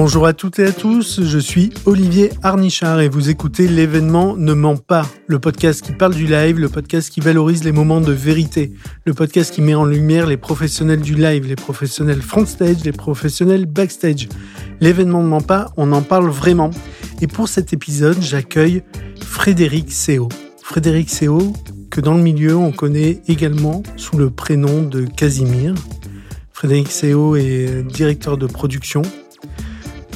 [0.00, 4.52] Bonjour à toutes et à tous, je suis Olivier Arnichard et vous écoutez L'événement ne
[4.52, 8.12] ment pas, le podcast qui parle du live, le podcast qui valorise les moments de
[8.12, 8.72] vérité,
[9.06, 12.92] le podcast qui met en lumière les professionnels du live, les professionnels front stage, les
[12.92, 14.28] professionnels backstage.
[14.80, 16.70] L'événement ne ment pas, on en parle vraiment.
[17.20, 18.84] Et pour cet épisode, j'accueille
[19.20, 20.28] Frédéric Séo.
[20.62, 21.54] Frédéric Séo,
[21.90, 25.74] que dans le milieu on connaît également sous le prénom de Casimir.
[26.58, 29.02] Frédéric Séo est directeur de production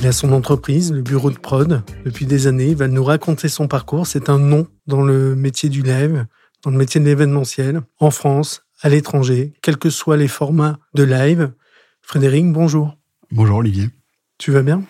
[0.00, 2.70] il a son entreprise, le bureau de prod, depuis des années.
[2.70, 4.08] Il va nous raconter son parcours.
[4.08, 6.26] C'est un nom dans le métier du live,
[6.64, 11.04] dans le métier de l'événementiel, en France, à l'étranger, quels que soient les formats de
[11.04, 11.52] live.
[12.00, 12.98] Frédéric, bonjour.
[13.30, 13.90] Bonjour Olivier.
[14.38, 14.82] Tu vas bien?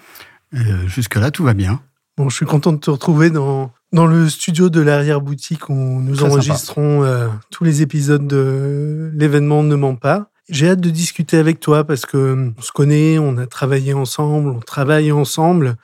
[0.54, 1.82] Euh, Jusque-là, tout va bien.
[2.16, 6.24] Bon, je suis content de te retrouver dans, dans le studio de l'arrière-boutique où nous
[6.24, 10.31] enregistrons euh, tous les épisodes de l'événement Ne ment pas.
[10.48, 13.94] J'ai hâte de discuter avec toi parce que euh, on se connaît, on a travaillé
[13.94, 15.76] ensemble, on travaille ensemble,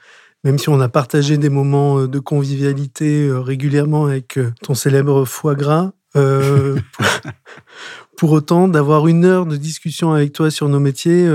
[0.43, 5.25] même si on a partagé des moments euh, de convivialité euh, régulièrement avec ton célèbre
[5.25, 5.93] foie gras.
[8.17, 11.31] pour autant, d'avoir une heure de discussion avec toi sur nos métiers,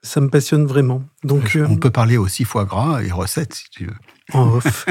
[0.00, 1.02] ça me passionne vraiment.
[1.24, 3.96] Donc, on peut parler aussi foie gras et recettes si tu veux.
[4.32, 4.86] En off.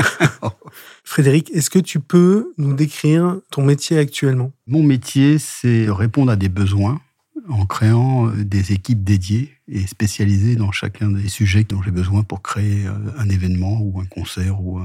[1.05, 4.51] Frédéric, est-ce que tu peux nous décrire ton métier actuellement?
[4.67, 6.99] Mon métier, c'est répondre à des besoins
[7.49, 12.23] en créant euh, des équipes dédiées et spécialisées dans chacun des sujets dont j'ai besoin
[12.23, 14.81] pour créer euh, un événement ou un concert ou,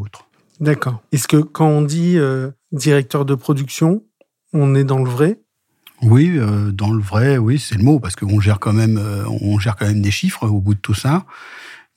[0.00, 0.28] autre.
[0.60, 1.02] D'accord.
[1.12, 4.04] Est-ce que quand on dit euh, directeur de production,
[4.52, 5.40] on est dans le vrai?
[6.02, 6.38] Oui,
[6.72, 9.86] dans le vrai, oui, c'est le mot, parce qu'on gère quand même, on gère quand
[9.86, 11.24] même des chiffres au bout de tout ça.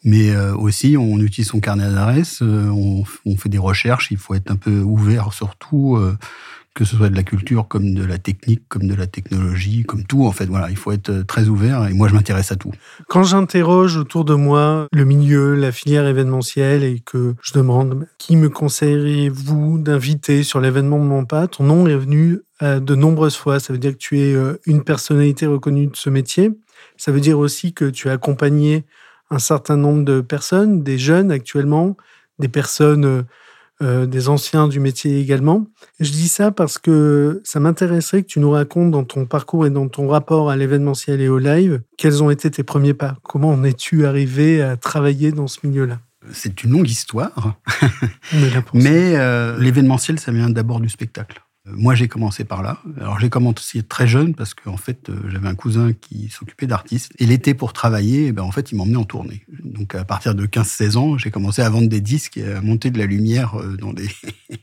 [0.04, 4.50] Mais aussi, on utilise son carnet d'adresse, on, on, fait des recherches, il faut être
[4.50, 6.00] un peu ouvert surtout
[6.78, 10.04] que ce soit de la culture comme de la technique, comme de la technologie, comme
[10.04, 10.46] tout en fait.
[10.46, 12.72] Voilà, il faut être euh, très ouvert et moi je m'intéresse à tout.
[13.08, 18.36] Quand j'interroge autour de moi le milieu, la filière événementielle et que je demande qui
[18.36, 23.38] me conseilleriez-vous d'inviter sur l'événement de mon pas, ton nom est venu euh, de nombreuses
[23.38, 23.60] fois.
[23.60, 26.52] Ça veut dire que tu es euh, une personnalité reconnue de ce métier.
[26.96, 28.86] Ça veut dire aussi que tu as accompagné
[29.32, 31.98] un certain nombre de personnes, des jeunes actuellement,
[32.38, 33.26] des personnes
[33.82, 35.68] euh, des anciens du métier également.
[36.00, 39.70] je dis ça parce que ça m'intéresserait que tu nous racontes dans ton parcours et
[39.70, 43.18] dans ton rapport à l'événementiel et au live, quels ont été tes premiers pas?
[43.24, 46.00] Comment en es-tu arrivé à travailler dans ce milieu-là?
[46.32, 47.56] C'est une longue histoire.
[48.74, 51.42] Mais euh, l'événementiel, ça vient d'abord du spectacle.
[51.72, 52.82] Moi, j'ai commencé par là.
[53.00, 56.68] Alors, j'ai commencé très jeune parce qu'en en fait, euh, j'avais un cousin qui s'occupait
[56.68, 57.12] d'artistes.
[57.20, 59.46] Et l'été, pour travailler, eh ben, en fait, il m'emmenait en tournée.
[59.64, 62.90] Donc, à partir de 15-16 ans, j'ai commencé à vendre des disques et à monter
[62.90, 64.10] de la lumière euh, dans des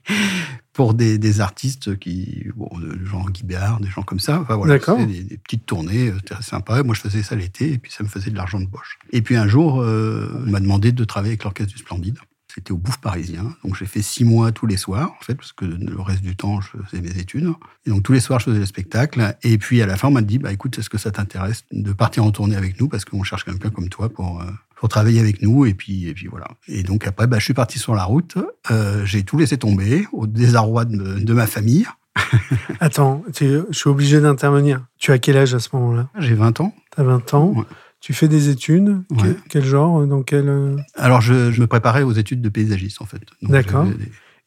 [0.73, 2.69] pour des, des, artistes qui, bon,
[3.05, 4.41] genre Guy Béard, des gens comme ça.
[4.41, 6.83] Enfin, voilà, des, des, petites tournées, euh, c'était sympa.
[6.83, 8.99] Moi, je faisais ça l'été et puis ça me faisait de l'argent de poche.
[9.13, 12.19] Et puis un jour, on m'a demandé de travailler avec l'Orchestre du Splendide.
[12.55, 13.57] C'était au Bouffe parisien.
[13.65, 16.37] Donc j'ai fait six mois tous les soirs, en fait, parce que le reste du
[16.37, 17.51] temps, je faisais mes études.
[17.85, 19.37] Et donc tous les soirs, je faisais le spectacle.
[19.43, 21.93] Et puis à la fin, on m'a dit, bah écoute, est-ce que ça t'intéresse de
[21.93, 22.89] partir en tournée avec nous?
[22.89, 24.45] Parce qu'on cherche quelqu'un comme toi pour, euh,
[24.77, 25.67] pour travailler avec nous.
[25.67, 26.47] Et puis, et puis voilà.
[26.69, 28.39] Et donc après, bah, je suis parti sur la route.
[28.71, 31.87] Euh, j'ai tout laissé tomber au désarroi de, de ma famille.
[32.81, 34.85] Attends, je suis obligé d'intervenir.
[34.99, 36.09] Tu as quel âge à ce moment-là?
[36.19, 36.73] J'ai 20 ans.
[36.95, 37.65] Tu as 20 ans
[38.05, 39.03] tu fais des études
[39.49, 40.47] quel, genre dans quel...
[40.47, 40.77] Euh?
[40.95, 43.23] Alors, je, me préparais aux études de paysagiste, en fait.
[43.41, 43.87] D'accord.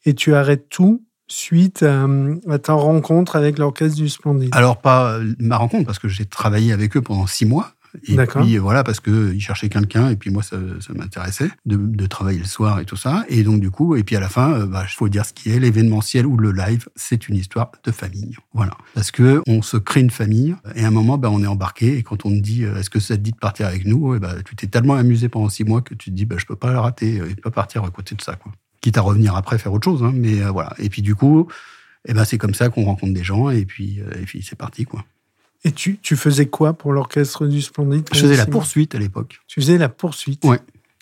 [0.04, 5.56] Et tu arrêtes tout suite à, ta rencontre avec l'Orchestre du Splendide Alors, pas ma
[5.56, 7.72] rencontre, parce que j'ai travaillé avec eux pendant six mois.
[8.06, 10.56] Et puis voilà, parce qu'ils cherchaient quelqu'un, et puis moi, ça,
[10.94, 13.24] m'intéressait de, travailler le soir et tout ça.
[13.28, 15.32] Et donc, du coup, et puis à la fin, il euh, bah, faut dire ce
[15.32, 18.36] qui est, l'événementiel ou le live, c'est une histoire de famille.
[18.54, 18.72] Voilà.
[18.94, 21.98] Parce que on se crée une famille, et à un moment, bah, on est embarqué,
[21.98, 24.14] et quand on te dit, euh, est-ce que ça te dit de partir avec nous,
[24.14, 26.46] et bah, tu t'es tellement amusé pendant six mois que tu te dis, bah, je
[26.46, 28.52] peux pas le rater, et pas partir à côté de ça, quoi.
[28.80, 30.72] Quitte à revenir après faire autre chose, hein, mais euh, voilà.
[30.78, 31.48] Et puis, du coup,
[32.06, 34.84] et ben, c'est comme ça qu'on rencontre des gens, et puis, et puis c'est parti,
[34.84, 35.04] quoi.
[35.64, 39.40] Et tu, tu faisais quoi pour l'orchestre du Splendide Je faisais la poursuite à l'époque.
[39.48, 40.56] Tu faisais la poursuite Oui,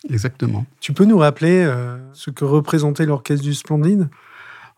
[0.09, 0.65] exactement.
[0.79, 4.09] Tu peux nous rappeler euh, ce que représentait l'orchestre du Splendide?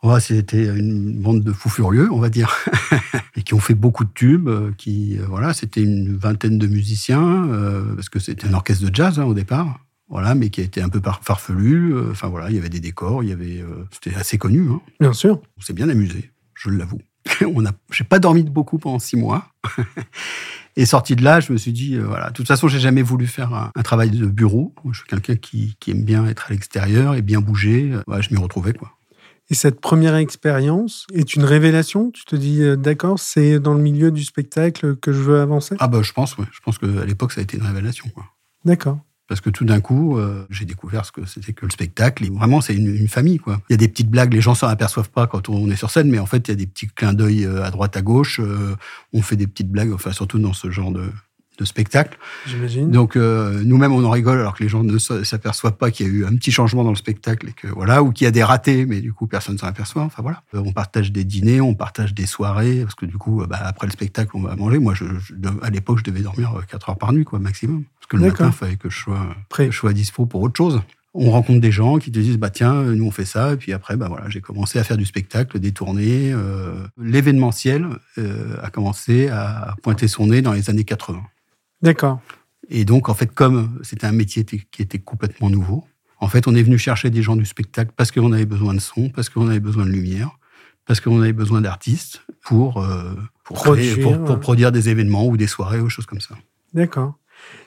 [0.02, 2.56] Oh, C'était une bande de fous furieux, on va dire,
[3.36, 4.48] et qui ont fait beaucoup de tubes.
[4.50, 7.48] Euh, qui, euh, voilà, c'était une vingtaine de musiciens,
[7.96, 9.80] parce que c'était un orchestre de jazz hein, au départ.
[10.10, 11.96] Voilà, mais qui a été un peu farfelu.
[12.12, 14.68] Enfin voilà, il y avait des décors, il y avait, c'était assez connu.
[14.70, 14.82] Hein.
[15.00, 15.40] Bien sûr.
[15.58, 17.00] On s'est bien amusé, je l'avoue.
[17.56, 19.48] on a, j'ai pas dormi de beaucoup pendant six mois.
[20.76, 23.02] Et sorti de là, je me suis dit, euh, voilà, de toute façon, j'ai jamais
[23.02, 24.74] voulu faire un, travail de bureau.
[24.92, 27.92] je suis quelqu'un qui, aime bien être à l'extérieur et bien bouger.
[28.20, 28.92] je m'y retrouvais, quoi.
[29.52, 33.82] Et cette première expérience est une révélation Tu te dis, euh, d'accord, c'est dans le
[33.82, 35.76] milieu du spectacle que je veux avancer?
[35.80, 36.46] Ah bah je pense, oui.
[36.52, 38.06] Je pense qu'à l'époque, ça a été une révélation.
[38.64, 39.00] D'accord.
[39.30, 42.26] Parce que tout d'un coup, euh, j'ai découvert ce que c'était que le spectacle.
[42.26, 43.40] Et vraiment, c'est une, famille.
[43.46, 45.92] Il y a des petites blagues, les gens s'en aperçoivent pas quand on est sur
[45.92, 48.02] scène, mais en fait, il y a des petits clins d'œil euh, à droite, à
[48.02, 48.42] gauche.
[49.14, 51.12] on fait des petites blagues, enfin, surtout dans ce genre de,
[51.60, 52.18] de spectacle.
[52.48, 52.90] J'imagine.
[52.90, 56.10] Donc euh, nous-mêmes on en rigole alors que les gens ne s'aperçoivent pas qu'il y
[56.10, 58.32] a eu un petit changement dans le spectacle et que voilà ou qu'il y a
[58.32, 60.04] des ratés mais du coup personne s'en aperçoit.
[60.04, 63.44] Enfin voilà, euh, on partage des dîners, on partage des soirées parce que du coup
[63.48, 64.80] bah, après le spectacle on va manger.
[64.80, 65.06] Moi je,
[65.62, 68.28] à l'époque je devais dormir 4 euh, heures par nuit quoi maximum parce que le
[68.28, 69.68] matin il fallait que je sois Prêt.
[69.68, 70.82] que je sois dispo pour autre chose
[71.16, 73.74] on rencontre des gens qui te disent bah tiens nous on fait ça et puis
[73.74, 76.34] après bah voilà j'ai commencé à faire du spectacle des tournées
[77.02, 77.88] l'événementiel
[78.62, 81.22] a commencé à pointer son nez dans les années 80
[81.82, 82.20] D'accord.
[82.70, 85.86] Et donc, en fait, comme c'était un métier qui était complètement nouveau,
[86.20, 88.80] en fait, on est venu chercher des gens du spectacle parce qu'on avait besoin de
[88.80, 90.38] son, parce qu'on avait besoin de lumière,
[90.86, 95.48] parce qu'on avait besoin d'artistes pour, euh, pour, produire, pour, produire des événements ou des
[95.48, 96.36] soirées ou choses comme ça.
[96.74, 97.14] D'accord.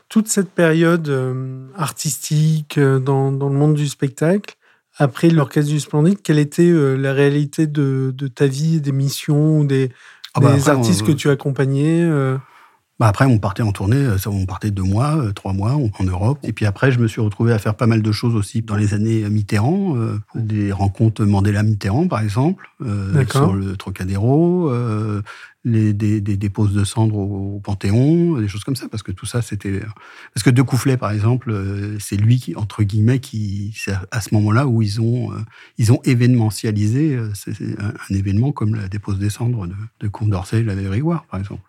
[0.09, 4.57] Toute cette période euh, artistique euh, dans, le monde du spectacle,
[4.99, 9.91] après l'Orchestre du Splendide, quelle était la réalité de, ta vie, des missions ou des,
[10.35, 12.07] ah bah artistes que tu accompagnais
[12.99, 16.05] bah, après, on partait en tournée, euh, on partait deux mois, euh, trois mois en
[16.05, 16.39] Europe.
[16.43, 18.77] Et puis après, je me suis retrouvé à faire pas mal de choses aussi dans
[18.77, 22.69] les années Mitterrand, euh, des rencontres Mandela-Mitterrand, par exemple,
[23.31, 24.71] sur le Trocadéro,
[25.65, 29.27] les, des, des, déposes de cendres au, Panthéon, des choses comme ça, parce que tout
[29.27, 29.81] ça, c'était...
[30.35, 31.55] Parce que De Coufflet, par exemple,
[32.01, 33.73] c'est lui, qui, entre guillemets, qui...
[33.77, 35.31] C'est à ce moment-là où ils ont,
[35.79, 40.75] ils ont événementialisé un, événement comme la dépose des cendres de, de Condorcet et la
[40.75, 41.63] Vérigoire, par exemple.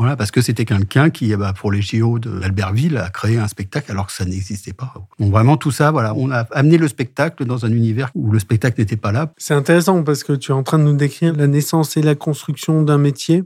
[0.00, 3.92] Voilà, parce que c'était quelqu'un qui, bah, pour les JO d'Albertville, a créé un spectacle
[3.92, 4.94] alors que ça n'existait pas.
[5.18, 8.38] Donc vraiment tout ça, voilà, on a amené le spectacle dans un univers où le
[8.38, 9.34] spectacle n'était pas là.
[9.36, 12.14] C'est intéressant parce que tu es en train de nous décrire la naissance et la
[12.14, 13.44] construction d'un métier,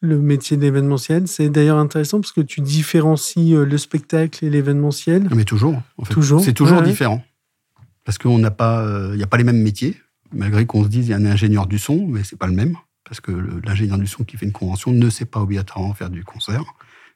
[0.00, 1.26] le métier d'événementiel.
[1.26, 5.26] C'est d'ailleurs intéressant parce que tu différencies euh, le spectacle et l'événementiel.
[5.34, 6.14] Mais toujours, en fait.
[6.14, 6.40] Toujours.
[6.40, 7.24] C'est toujours différent.
[8.04, 9.96] Parce qu'il n'a pas, euh, il n'y a pas les mêmes métiers,
[10.32, 12.54] malgré qu'on se dise il y a un ingénieur du son, mais c'est pas le
[12.54, 12.76] même
[13.06, 13.32] parce que
[13.64, 16.64] l'ingénieur du son qui fait une convention ne sait pas obligatoirement faire du concert,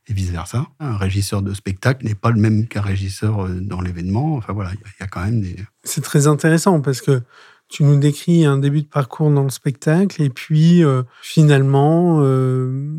[0.09, 0.67] et vice-versa.
[0.81, 4.35] Un régisseur de spectacle n'est pas le même qu'un régisseur euh, dans l'événement.
[4.37, 5.57] Enfin voilà, il y, a quand même des...
[5.85, 7.23] C'est très intéressant parce que
[7.69, 12.91] tu nous décris un début de parcours dans le spectacle et puis euh, finalement euh,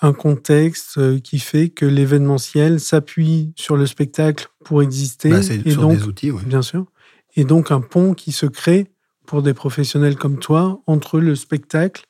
[0.00, 5.30] un contexte qui fait que l'événementiel s'appuie sur le spectacle pour exister.
[5.30, 6.42] Bah, et sur donc, des outils, oui.
[6.46, 6.86] Bien sûr.
[7.34, 8.86] Et donc un pont qui se crée
[9.26, 12.04] pour des professionnels comme toi entre le spectacle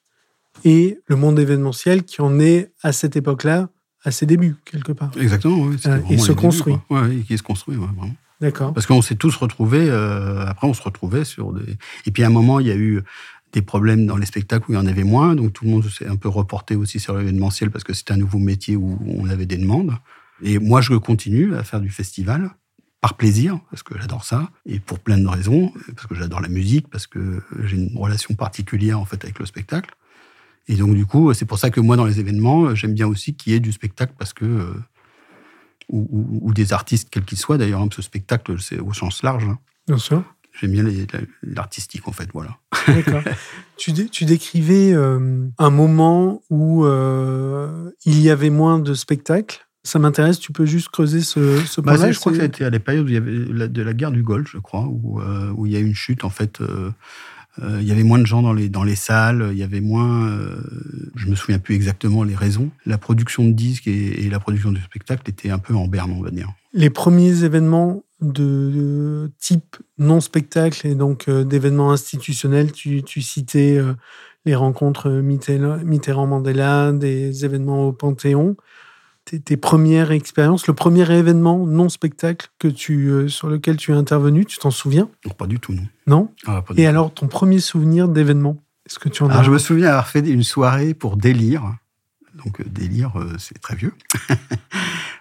[0.65, 3.69] et le monde événementiel qui en est à cette époque-là
[4.05, 5.11] à ses débuts, quelque part.
[5.21, 5.77] Exactement, oui.
[5.87, 6.77] Euh, et se construit.
[6.89, 8.11] Oui, qui se construit, vraiment.
[8.41, 8.73] D'accord.
[8.73, 11.77] Parce qu'on s'est tous retrouvés, euh, après on se retrouvait sur des...
[12.07, 13.03] Et puis à un moment, il y a eu
[13.53, 15.85] des problèmes dans les spectacles où il y en avait moins, donc tout le monde
[15.91, 19.29] s'est un peu reporté aussi sur l'événementiel parce que c'était un nouveau métier où on
[19.29, 19.93] avait des demandes.
[20.43, 22.51] Et moi, je continue à faire du festival
[23.03, 26.49] par plaisir, parce que j'adore ça, et pour plein de raisons, parce que j'adore la
[26.49, 29.95] musique, parce que j'ai une relation particulière en fait avec le spectacle.
[30.71, 33.35] Et donc, du coup, c'est pour ça que moi, dans les événements, j'aime bien aussi
[33.35, 34.45] qu'il y ait du spectacle parce que.
[34.45, 34.75] Euh,
[35.93, 39.43] ou, des artistes, quels qu'ils soient d'ailleurs, hein, ce spectacle, c'est au sens large.
[39.43, 39.59] Hein.
[39.89, 40.23] Bien sûr.
[40.61, 40.85] J'aime bien
[41.43, 42.59] l'artistique, en fait, voilà.
[42.87, 43.23] D'accord.
[43.77, 49.67] tu, tu, décrivais euh, un moment où euh, il y avait moins de spectacles.
[49.83, 52.79] Ça m'intéresse, tu peux juste creuser ce, ce bah, Je crois que c'était à la
[52.79, 55.73] période où il y avait de la guerre du Golfe, je crois, où, où il
[55.73, 56.93] y a eu une chute, en fait, euh,
[57.59, 60.29] il y avait moins de gens dans les, dans les salles, il y avait moins...
[60.29, 60.61] Euh,
[61.15, 62.71] je me souviens plus exactement les raisons.
[62.87, 66.23] La production de disques et, la production du spectacle étaient un peu en berne, on
[66.23, 66.49] va dire.
[66.73, 73.79] Les premiers événements de, type non-spectacle et donc euh, d'événements institutionnels, tu, tu citais
[74.47, 78.57] les rencontres Mitterrand-Mandela, des événements au Panthéon
[79.39, 83.95] tes, premières expériences, le premier événement non spectacle que tu, euh, sur lequel tu es
[83.95, 85.09] intervenu, tu t'en souviens?
[85.39, 85.87] Pas du tout, non.
[86.07, 86.33] Non?
[86.47, 88.57] Ah, Et alors, ton premier souvenir d'événement
[88.87, 91.63] Est-ce que tu en as Je me souviens avoir fait une soirée pour Délire.
[92.45, 93.93] Donc, euh, Délire, euh, c'est très vieux.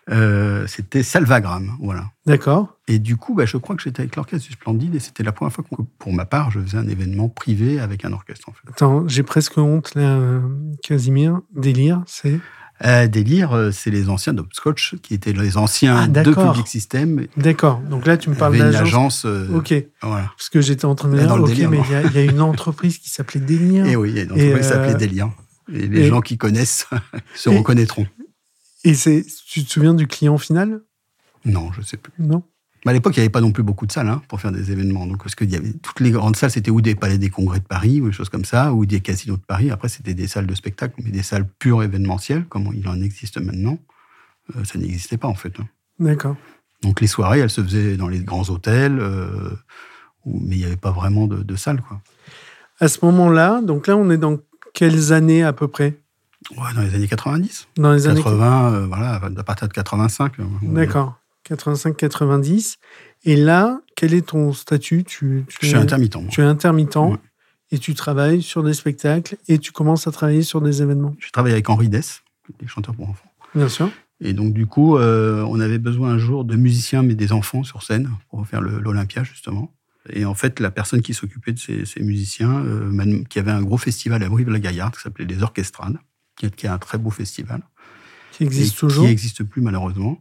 [0.67, 2.05] c'était Salvagram, voilà.
[2.25, 2.77] D'accord.
[2.87, 5.31] Et du coup, bah, je crois que j'étais avec l'orchestre du Splendide et c'était la
[5.31, 8.49] première fois que, pour ma part, je faisais un événement privé avec un orchestre.
[8.49, 8.67] En fait.
[8.69, 10.41] Attends, j'ai presque honte là,
[10.81, 11.41] Casimir.
[11.55, 12.39] Délire, c'est?
[12.85, 17.27] Euh, délire, euh, c'est les anciens d'Opscotch, qui étaient les anciens ah, de Public System.
[17.35, 17.79] D'accord.
[17.81, 19.25] Donc là, tu me parles d'agence.
[19.25, 19.73] Euh, ok.
[20.01, 20.31] Voilà.
[20.37, 23.09] Parce que j'étais en train de dire, ok, mais il y, a une entreprise qui
[23.09, 23.85] s'appelait Délire.
[23.85, 25.29] Et eh oui, il y a une entreprise qui s'appelait Délire.
[25.73, 26.87] Et les gens qui connaissent
[27.35, 28.07] se reconnaîtront.
[28.85, 30.81] Et tu te souviens du client final?
[31.45, 32.13] Non, je ne sais plus.
[32.19, 32.43] Non?
[32.85, 34.71] À l'époque, il n'y avait pas non plus beaucoup de salles hein, pour faire des
[34.71, 35.05] événements.
[35.05, 37.59] Donc, parce que y avait, toutes les grandes salles, c'était ou des palais des congrès
[37.59, 39.69] de Paris, ou des choses comme ça, ou des casinos de Paris.
[39.71, 43.39] Après, c'était des salles de spectacle, mais des salles pures événementielles, comme il en existe
[43.39, 43.77] maintenant.
[44.55, 45.59] Euh, ça n'existait pas, en fait.
[45.59, 45.67] Hein.
[45.99, 46.37] D'accord.
[46.81, 49.51] Donc, les soirées, elles se faisaient dans les grands hôtels, euh,
[50.25, 52.01] mais il n'y avait pas vraiment de, de salle, quoi.
[52.79, 54.37] À ce moment-là, donc là, on est dans
[54.73, 55.99] quelles années à peu près?
[56.51, 57.67] Ouais, dans les années 90.
[57.75, 58.77] Dans les 80, années...
[58.77, 60.33] euh, voilà, à partir de 85.
[60.61, 61.18] D'accord.
[61.49, 62.77] 85-90.
[63.25, 65.03] Et là, quel est ton statut?
[65.03, 66.29] Tu, Je suis intermittent.
[66.29, 66.97] Tu es intermittent
[67.71, 71.15] et tu travailles sur des spectacles et tu commences à travailler sur des événements.
[71.19, 72.23] Je travaille avec Henri Dess,
[72.59, 73.31] des chanteurs pour enfants.
[73.53, 73.91] Bien sûr.
[74.21, 77.63] Et donc, du coup, euh, on avait besoin un jour de musiciens, mais des enfants
[77.63, 79.73] sur scène pour faire l'Olympia, justement.
[80.11, 83.61] Et en fait, la personne qui s'occupait de ces, ces musiciens, euh, qui avait un
[83.61, 87.61] gros festival à Brive-la-Gaillarde, qui s'appelait les qui est, qui est un très beau festival,
[88.39, 90.17] qui existe toujours Qui n'existe plus malheureusement.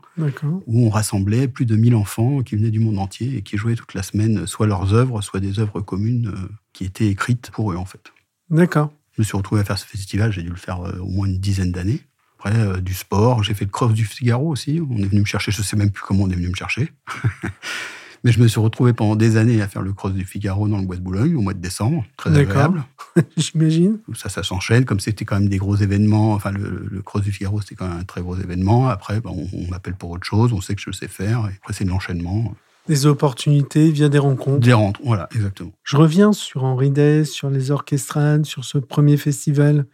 [0.66, 3.76] Où on rassemblait plus de 1000 enfants qui venaient du monde entier et qui jouaient
[3.76, 7.70] toute la semaine soit leurs œuvres, soit des œuvres communes euh, qui étaient écrites pour
[7.72, 8.12] eux en fait.
[8.50, 8.92] D'accord.
[9.12, 11.28] Je me suis retrouvé à faire ce festival, j'ai dû le faire euh, au moins
[11.28, 12.00] une dizaine d'années.
[12.40, 14.80] Après, euh, du sport, j'ai fait le Cross du Figaro aussi.
[14.90, 16.92] On est venu me chercher, je sais même plus comment on est venu me chercher.
[18.24, 20.78] Mais je me suis retrouvé pendant des années à faire le cross du Figaro dans
[20.78, 22.04] le bois de Boulogne au mois de décembre.
[22.16, 22.84] Très agréable.
[23.36, 23.98] J'imagine.
[24.14, 24.84] Ça, ça s'enchaîne.
[24.84, 27.98] Comme c'était quand même des gros événements, enfin, le, cross du Figaro, c'était quand même
[27.98, 28.88] un très gros événement.
[28.88, 30.52] Après, ben, on, m'appelle pour autre chose.
[30.52, 31.48] On sait que je sais faire.
[31.50, 32.54] Et après, c'est l'enchaînement.
[32.88, 34.60] Des opportunités via des rencontres.
[34.60, 35.72] Des rencontres, voilà, exactement.
[35.84, 39.86] Je reviens sur Henri Dess, sur les orchestrades, sur ce premier festival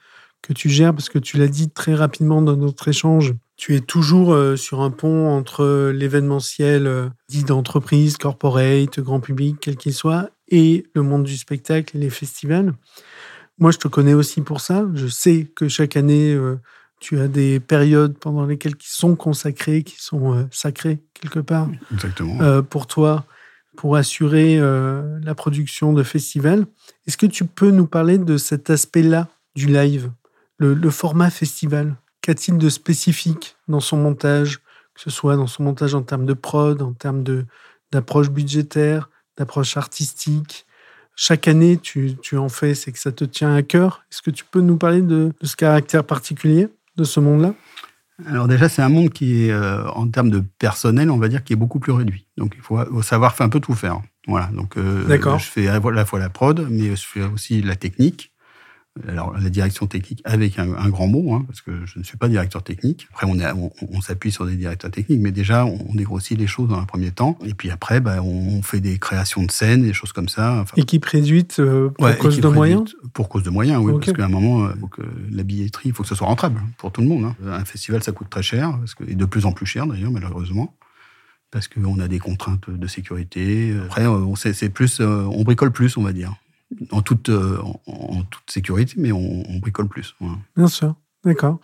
[0.42, 3.80] que tu gères, parce que tu l'as dit très rapidement dans notre échange tu es
[3.80, 9.94] toujours euh, sur un pont entre l'événementiel euh, dit d'entreprise, corporate, grand public, quel qu'il
[9.94, 12.74] soit, et le monde du spectacle et les festivals.
[13.58, 14.84] Moi, je te connais aussi pour ça.
[14.94, 16.58] Je sais que chaque année, euh,
[16.98, 21.68] tu as des périodes pendant lesquelles qui sont consacrées, qui sont sacrées quelque part.
[21.92, 22.62] Exactement.
[22.62, 23.26] pour toi,
[23.76, 26.64] pour assurer la production de festivals.
[27.06, 30.12] Est-ce que tu peux nous parler de cet aspect-là du live,
[30.58, 31.94] le format festival?
[32.24, 34.60] Qu'a-t-il de spécifique dans son montage,
[34.94, 37.22] que ce soit dans son montage en termes de prod, en termes
[37.92, 40.64] d'approche budgétaire, d'approche artistique
[41.16, 44.04] Chaque année, tu, en fais, c'est que ça te tient à cœur.
[44.10, 47.52] Est-ce que tu peux nous parler de, ce caractère particulier de ce monde-là?
[48.24, 51.44] Alors déjà, c'est un monde qui est, euh, en termes de personnel, on va dire,
[51.44, 52.26] qui est beaucoup plus réduit.
[52.38, 54.00] Donc il faut, savoir faire un peu tout faire.
[54.26, 54.46] Voilà.
[54.46, 55.06] Donc euh,
[55.38, 58.32] je fais à la fois la prod, mais je fais aussi la technique
[59.08, 62.28] alors la direction technique avec un, grand mot, hein, parce que je ne suis pas
[62.28, 63.08] directeur technique.
[63.12, 66.68] Après, on, on, on s'appuie sur des directeurs techniques, mais déjà, on, dégrossit les choses
[66.68, 67.38] dans un premier temps.
[67.44, 70.60] Et puis après, bah, on fait des créations de scènes, des choses comme ça.
[70.60, 73.92] Enfin, équipe réduite euh, pour cause de moyens Pour cause de moyens, oui.
[74.00, 76.60] Parce qu'à un moment, euh, faut que la billetterie, il faut que ce soit rentable
[76.78, 77.24] pour tout le monde.
[77.24, 77.36] Hein.
[77.46, 80.10] Un festival, ça coûte très cher, parce que, et de plus en plus cher d'ailleurs,
[80.10, 80.74] malheureusement
[81.50, 83.72] parce qu'on a des contraintes de sécurité.
[83.86, 86.34] Après, c'est plus, euh, on bricole plus, on va dire
[86.90, 90.14] en toute, euh, en, toute sécurité, mais on, bricole plus.
[90.56, 91.60] Bien sûr, d'accord.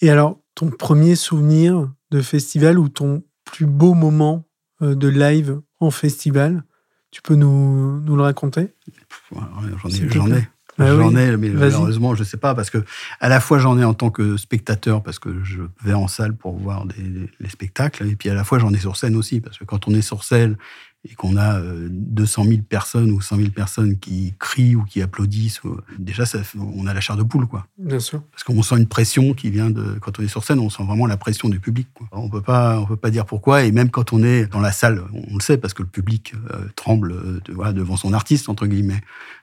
[0.00, 4.44] Et alors, ton premier souvenir de festival ou ton plus beau moment
[4.82, 6.64] euh, de live en festival,
[7.10, 8.74] tu peux nous, nous le raconter?
[9.30, 10.10] J'en ai.
[10.10, 10.48] J'en ai.
[10.78, 12.82] Bah j'en ai, mais malheureusement, je ne sais pas, parce que
[13.20, 16.34] à la fois j'en ai en tant que spectateur, parce que je vais en salle
[16.34, 19.40] pour voir des, les spectacles, et puis à la fois j'en ai sur scène aussi,
[19.40, 20.56] parce que quand on est sur scène
[21.04, 25.02] et qu'on a 200 euh, 000 personnes ou 100 000 personnes qui crient ou qui
[25.02, 25.60] applaudissent,
[25.98, 27.66] déjà, ça, on a la chair de poule, quoi.
[27.76, 28.22] Bien sûr.
[28.30, 29.98] Parce qu'on sent une pression qui vient de...
[30.00, 31.88] Quand on est sur scène, on sent vraiment la pression du public.
[31.92, 32.06] Quoi.
[32.12, 33.64] On peut pas, on peut pas dire pourquoi.
[33.64, 36.34] Et même quand on est dans la salle, on le sait parce que le public
[36.52, 39.00] euh, tremble euh, devant son artiste, entre guillemets.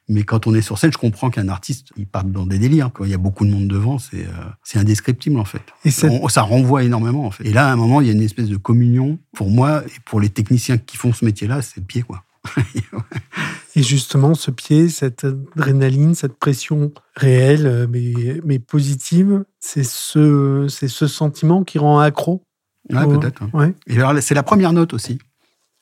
[0.09, 2.89] Mais quand on est sur scène, je comprends qu'un artiste, il part dans des délires.
[3.01, 4.25] Il y a beaucoup de monde devant, c'est
[4.63, 5.61] c'est indescriptible, en fait.
[5.85, 7.45] Et ça renvoie énormément, en fait.
[7.45, 9.99] Et là, à un moment, il y a une espèce de communion, pour moi et
[10.05, 12.23] pour les techniciens qui font ce métier là c'est le pied, quoi.
[13.75, 20.65] Et justement, ce pied, cette adrénaline, cette pression réelle, euh, mais, mais positive, c'est ce,
[20.69, 22.43] ce sentiment qui rend accro.
[22.89, 23.43] Ouais, peut-être.
[23.53, 24.21] Ouais.
[24.21, 25.19] c'est la première note aussi.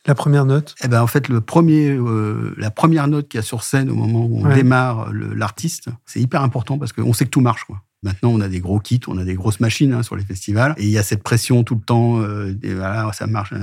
[0.07, 3.41] La première note Eh ben, en fait, le premier, euh, la première note qu'il y
[3.41, 7.25] a sur scène au moment où on démarre l'artiste, c'est hyper important parce qu'on sait
[7.25, 7.65] que tout marche.
[7.65, 7.81] Quoi.
[8.03, 10.73] Maintenant, on a des gros kits, on a des grosses machines hein, sur les festivals,
[10.77, 12.21] et il y a cette pression tout le temps.
[12.21, 13.53] Euh, et voilà, ça marche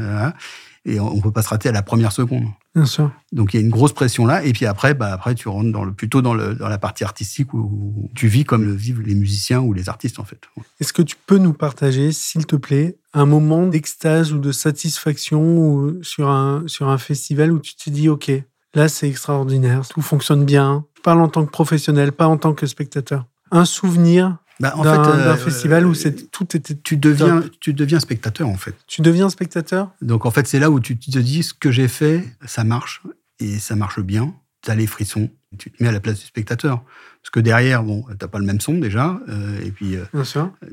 [0.86, 2.44] et on ne peut pas se rater à la première seconde.
[2.75, 3.12] Bien sûr.
[3.31, 5.71] Donc il y a une grosse pression là, et puis après, bah, après tu rentres
[5.71, 9.00] dans le, plutôt dans, le, dans la partie artistique où tu vis comme le vivent
[9.00, 10.40] les musiciens ou les artistes en fait.
[10.81, 15.95] Est-ce que tu peux nous partager, s'il te plaît, un moment d'extase ou de satisfaction
[16.02, 18.33] sur, un, sur un festival où tu te dis, OK,
[18.75, 20.85] là c'est extraordinaire, tout fonctionne bien.
[20.97, 23.26] Je parle en tant que professionnel, pas en tant que spectateur.
[23.52, 26.75] Un souvenir bah, en d'un, fait, d'un festival où c'est, tout était.
[26.75, 28.75] Tu deviens, tu deviens spectateur, en fait.
[28.87, 29.90] Tu deviens spectateur?
[30.00, 33.02] Donc, en fait, c'est là où tu te dis ce que j'ai fait, ça marche,
[33.40, 34.34] et ça marche bien.
[34.62, 36.82] Tu as les frissons, tu te mets à la place du spectateur.
[37.23, 40.04] Parce que derrière, bon, t'as pas le même son déjà, euh, et puis euh,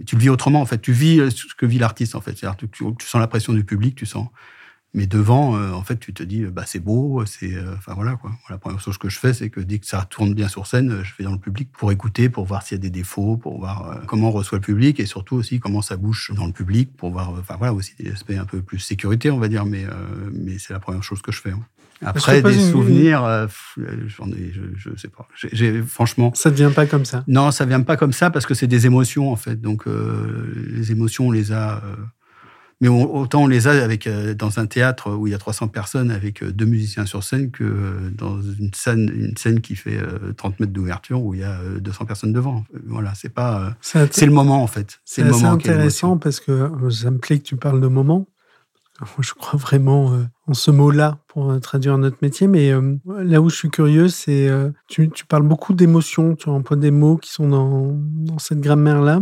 [0.06, 0.80] tu le vis autrement en fait.
[0.80, 2.38] Tu vis ce que vit l'artiste en fait.
[2.38, 4.28] C'est-à-dire tu, tu, sens la pression du public, tu sens.
[4.94, 8.32] Mais devant, euh, en fait, tu te dis, bah c'est beau, c'est, enfin voilà quoi.
[8.50, 11.02] La première chose que je fais, c'est que dès que ça tourne bien sur scène,
[11.04, 13.60] je vais dans le public pour écouter, pour voir s'il y a des défauts, pour
[13.60, 16.96] voir comment on reçoit le public, et surtout aussi comment ça bouge dans le public,
[16.98, 19.66] pour voir, enfin voilà aussi des aspects un peu plus sécurité, on va dire.
[19.66, 19.86] Mais
[20.34, 21.52] mais c'est la première chose que je fais.
[21.52, 21.66] Hein.
[22.04, 23.48] Après, des souvenirs, euh,
[24.08, 25.28] j'en ai, je, je, sais pas.
[25.36, 26.32] J'ai, franchement.
[26.34, 27.24] Ça ne vient pas comme ça?
[27.28, 29.62] Non, ça vient pas comme ça parce que c'est des émotions en fait.
[29.62, 31.78] Donc euh, les émotions, on les a.
[31.78, 31.96] Euh,
[32.82, 36.12] mais autant on les a avec dans un théâtre où il y a 300 personnes
[36.12, 40.00] avec deux musiciens sur scène que dans une scène, une scène qui fait
[40.36, 42.66] 30 mètres d'ouverture où il y a 200 personnes devant.
[42.86, 43.76] Voilà, c'est pas.
[43.82, 45.00] C'est le moment en fait.
[45.06, 48.28] C'est intéressant parce que ça me plaît que tu parles de moment
[49.20, 52.48] je crois vraiment euh, en ce mot-là pour euh, traduire notre métier.
[52.48, 54.50] Mais euh, là où je suis curieux, c'est
[54.88, 59.22] tu, tu, parles beaucoup d'émotions, tu emploies des mots qui sont dans, dans cette grammaire-là.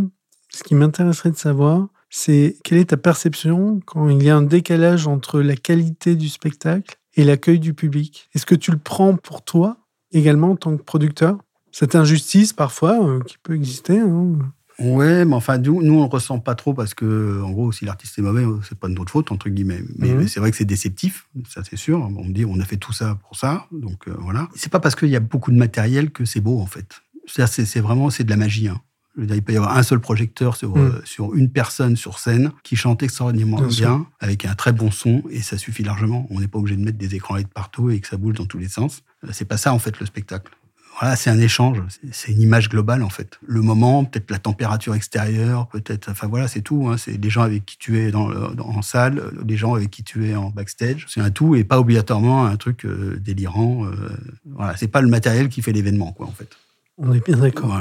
[0.50, 4.42] Ce qui m'intéresserait de savoir, c'est quelle est ta perception quand il y a un
[4.42, 8.28] décalage entre la qualité du spectacle et l'accueil du public?
[8.34, 9.78] Est-ce que tu le prends pour toi
[10.12, 11.38] également en tant que producteur?
[11.72, 14.36] Cette injustice parfois qui peut exister hein
[14.80, 17.84] Ouais, mais enfin, nous, nous on le ressent pas trop parce que, en gros, si
[17.84, 19.82] l'artiste est mauvais, c'est pas de notre faute, entre guillemets.
[19.98, 20.26] Mais, mhm.
[20.26, 22.00] c'est vrai que c'est déceptif, ça c'est sûr.
[22.00, 24.48] On me dit, on a fait tout ça pour ça, donc euh, voilà.
[24.54, 27.02] C'est pas parce qu'il y a beaucoup de matériel que c'est beau, en fait.
[27.26, 28.68] C'est vraiment, c'est de la magie.
[28.68, 28.80] Hein.
[29.18, 30.84] Il peut y avoir un seul projecteur sur, mhm.
[30.84, 35.22] euh, sur une personne sur scène qui chante extraordinairement bien, avec un très bon son,
[35.30, 36.26] et ça suffit largement.
[36.30, 38.46] On n'est pas obligé de mettre des écrans LED partout et que ça bouge dans
[38.46, 39.02] tous les sens.
[39.24, 40.52] Euh, c'est pas ça, en fait, le spectacle.
[41.00, 43.38] Voilà, c'est un échange, c'est une image globale en fait.
[43.46, 46.88] Le moment, peut-être la température extérieure, peut-être, enfin voilà, c'est tout.
[46.88, 46.98] Hein.
[46.98, 50.28] C'est les gens avec qui tu es dans, en salle, les gens avec qui tu
[50.28, 51.06] es en backstage.
[51.08, 53.86] C'est un tout et pas obligatoirement un truc euh, délirant.
[53.86, 54.10] Euh,
[54.44, 56.50] voilà, c'est pas le matériel qui fait l'événement, quoi, en fait.
[56.98, 57.80] On est bien d'accord.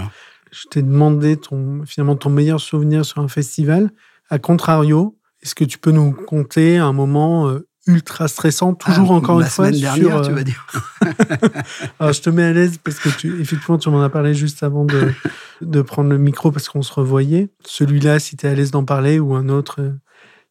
[0.52, 3.92] Je t'ai demandé ton, finalement ton meilleur souvenir sur un festival.
[4.30, 9.16] A contrario, est-ce que tu peux nous compter un moment euh, ultra stressant, toujours ah,
[9.16, 9.68] encore une fois.
[9.68, 10.66] Semaine dernière, tu vas dire.
[12.00, 14.64] Alors, je te mets à l'aise parce que tu, effectivement, tu m'en as parlé juste
[14.64, 15.12] avant de,
[15.62, 17.50] de prendre le micro parce qu'on se revoyait.
[17.66, 19.92] Celui-là, si tu es à l'aise d'en parler, ou un autre, euh,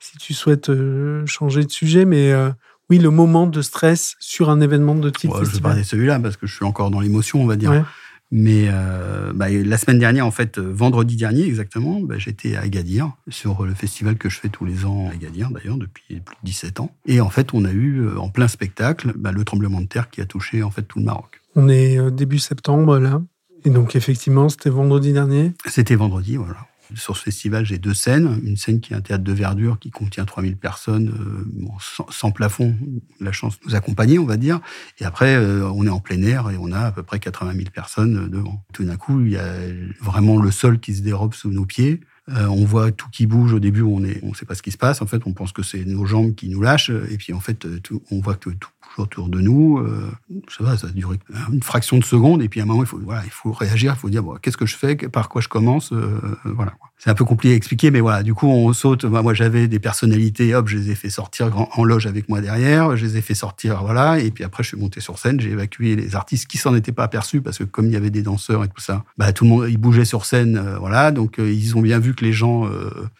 [0.00, 2.50] si tu souhaites euh, changer de sujet, mais euh,
[2.90, 6.18] oui, le moment de stress sur un événement de type Je vais parler de celui-là
[6.18, 7.84] parce que je suis encore dans l'émotion, on va dire.
[8.30, 13.10] Mais euh, bah, la semaine dernière, en fait, vendredi dernier exactement, bah, j'étais à Agadir,
[13.28, 16.46] sur le festival que je fais tous les ans à Agadir, d'ailleurs, depuis plus de
[16.46, 16.94] 17 ans.
[17.06, 20.10] Et en fait, on a eu, euh, en plein spectacle, bah, le tremblement de terre
[20.10, 21.40] qui a touché en fait tout le Maroc.
[21.56, 23.22] On est euh, début septembre, là.
[23.64, 26.66] Et donc, effectivement, c'était vendredi dernier C'était vendredi, voilà.
[26.94, 28.40] Sur ce festival, j'ai deux scènes.
[28.42, 32.76] Une scène qui est un théâtre de verdure qui contient 3000 personnes, euh, sans, plafond,
[33.20, 34.60] la chance de nous accompagner, on va dire.
[34.98, 37.52] Et après, euh, on est en plein air et on a à peu près 80
[37.54, 38.64] 000 personnes euh, devant.
[38.72, 39.52] Tout d'un coup, il y a
[40.00, 42.00] vraiment le sol qui se dérobe sous nos pieds.
[42.28, 43.52] on voit tout qui bouge.
[43.52, 45.02] Au début, on ne sait pas ce qui se passe.
[45.02, 46.90] En fait, on pense que c'est nos jambes qui nous lâchent.
[46.90, 47.66] Et puis, en fait,
[48.10, 49.78] on voit que tout autour de nous.
[49.78, 50.10] Euh,
[50.48, 51.18] ça va, ça a duré
[51.52, 52.42] une fraction de seconde.
[52.42, 53.94] Et puis à un moment, il faut, voilà, il faut réagir.
[53.96, 55.92] Il faut dire bon, qu'est-ce que je fais, par quoi je commence.
[55.92, 56.72] Euh, voilà.
[56.98, 58.24] C'est un peu compliqué à expliquer, mais voilà.
[58.24, 59.04] Du coup, on saute.
[59.04, 60.52] Moi, j'avais des personnalités.
[60.54, 62.96] Hop, je les ai fait sortir en, loge avec moi derrière.
[62.96, 64.18] Je les ai fait sortir, voilà.
[64.18, 65.40] Et puis après, je suis monté sur scène.
[65.40, 68.10] J'ai évacué les artistes qui s'en étaient pas aperçus parce que comme il y avait
[68.10, 71.12] des danseurs et tout ça, bah tout le monde, ils bougeaient sur scène, euh, voilà.
[71.12, 72.68] Donc ils ont bien vu que les gens,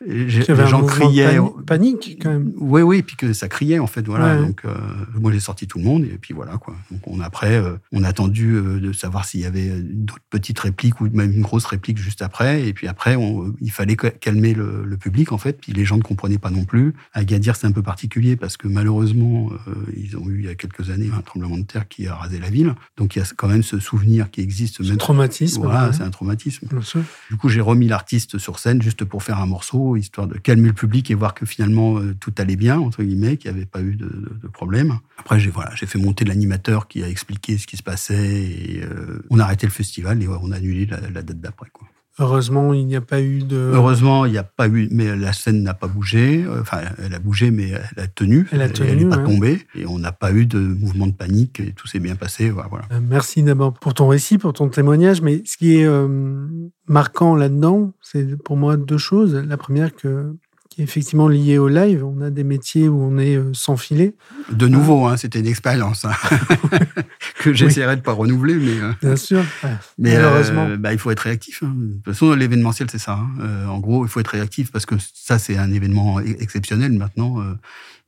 [0.05, 1.39] les gens criaient.
[1.65, 2.53] Panique, quand même.
[2.57, 4.39] Oui, oui, puis que ça criait en fait, voilà.
[4.39, 4.63] Donc
[5.15, 6.05] moi, j'ai sorti tout le monde.
[6.05, 6.75] Et puis voilà, quoi.
[6.91, 10.59] Donc on, après, euh, on a attendu euh, de savoir s'il y avait d'autres petites
[10.59, 12.67] répliques ou même une grosse réplique juste après.
[12.67, 15.61] Et puis après, on, il fallait calmer le, public, en fait.
[15.61, 16.95] Puis les gens ne comprenaient pas non plus.
[17.13, 20.49] À Gadir, c'est un peu particulier parce que malheureusement, euh, ils ont eu il y
[20.49, 22.75] a quelques années un tremblement de terre qui a rasé la ville.
[22.97, 24.83] Donc il y a quand même ce souvenir qui existe.
[24.83, 25.63] Ce traumatisme.
[25.63, 26.67] Voilà, c'est un traumatisme.
[27.31, 30.69] Du coup, j'ai remis l'artiste sur scène juste pour faire un morceau, histoire de calmer
[30.69, 33.83] le public et voir que finalement tout allait bien, entre guillemets, qu'il n'y avait pas
[33.83, 34.09] eu de,
[34.43, 34.99] de problème.
[35.19, 38.83] Après, j'ai voilà, j'ai fait monter l'animateur qui a expliqué ce qui se passait et
[38.83, 41.69] euh, on a arrêté le festival et on a annulé la, date d'après.
[42.21, 43.57] Heureusement, il n'y a pas eu de.
[43.57, 46.45] Heureusement, il n'y a pas eu, mais la scène n'a pas bougé.
[46.61, 48.49] Enfin, elle a bougé, mais elle a tenu.
[48.51, 48.89] Elle a tenu.
[48.89, 49.65] Elle n'est pas tombée.
[49.77, 51.61] Et on n'a pas eu de mouvement de panique.
[51.61, 52.51] Et tout s'est bien passé.
[52.51, 52.87] Voilà.
[52.91, 55.23] Euh, merci d'abord pour ton récit, pour ton témoignage.
[55.23, 56.49] Mais ce qui est euh,
[56.89, 59.37] marquant là-dedans, c'est pour moi deux choses.
[59.37, 60.35] La première, que
[60.79, 62.05] qui est effectivement lié au live.
[62.05, 64.15] On a des métiers où on est euh, sans filet.
[64.53, 66.13] De nouveau, hein, c'était une expérience hein,
[67.41, 69.43] que j'essaierai de pas renouveler, mais euh, bien sûr.
[69.99, 71.65] mais malheureusement, bah, il faut être réactif.
[71.65, 71.75] Hein.
[71.77, 73.19] De toute façon, l'événementiel, c'est ça.
[73.69, 77.43] en gros, il faut être réactif parce que ça, c'est un événement e-, exceptionnel maintenant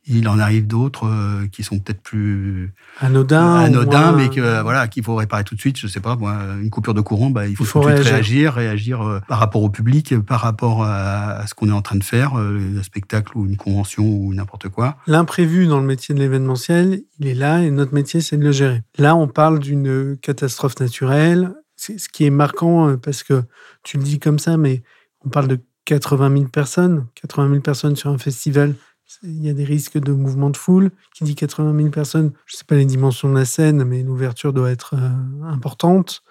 [0.06, 5.04] il en arrive d'autres euh, qui sont peut-être plus anodins, anodins, mais que voilà qu'il
[5.04, 5.78] faut réparer tout de suite.
[5.78, 8.12] Je sais pas, moi, une coupure de courant, bah, il faut, tout réagir.
[8.12, 11.96] réagir, réagir euh, par rapport au public, par rapport à, ce qu'on est en train
[11.96, 14.96] de faire, euh, un spectacle ou une convention ou n'importe quoi.
[15.06, 18.52] L'imprévu dans le métier de l'événementiel, il est là et notre métier, c'est de le
[18.52, 18.82] gérer.
[18.98, 21.54] Là, on parle d'une catastrophe naturelle.
[21.76, 23.42] C'est ce qui est marquant parce que
[23.82, 24.82] tu le dis comme ça, mais
[25.24, 28.74] on parle de 80 000 personnes, 80 000 personnes sur un festival
[29.22, 30.90] il y a des risques de mouvement de foule.
[31.14, 34.02] Qui dit 80 000 personnes, je ne sais pas les dimensions de la scène, mais
[34.02, 36.22] l'ouverture doit être euh, importante.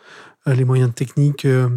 [0.47, 1.69] Euh, les moyens techniques euh,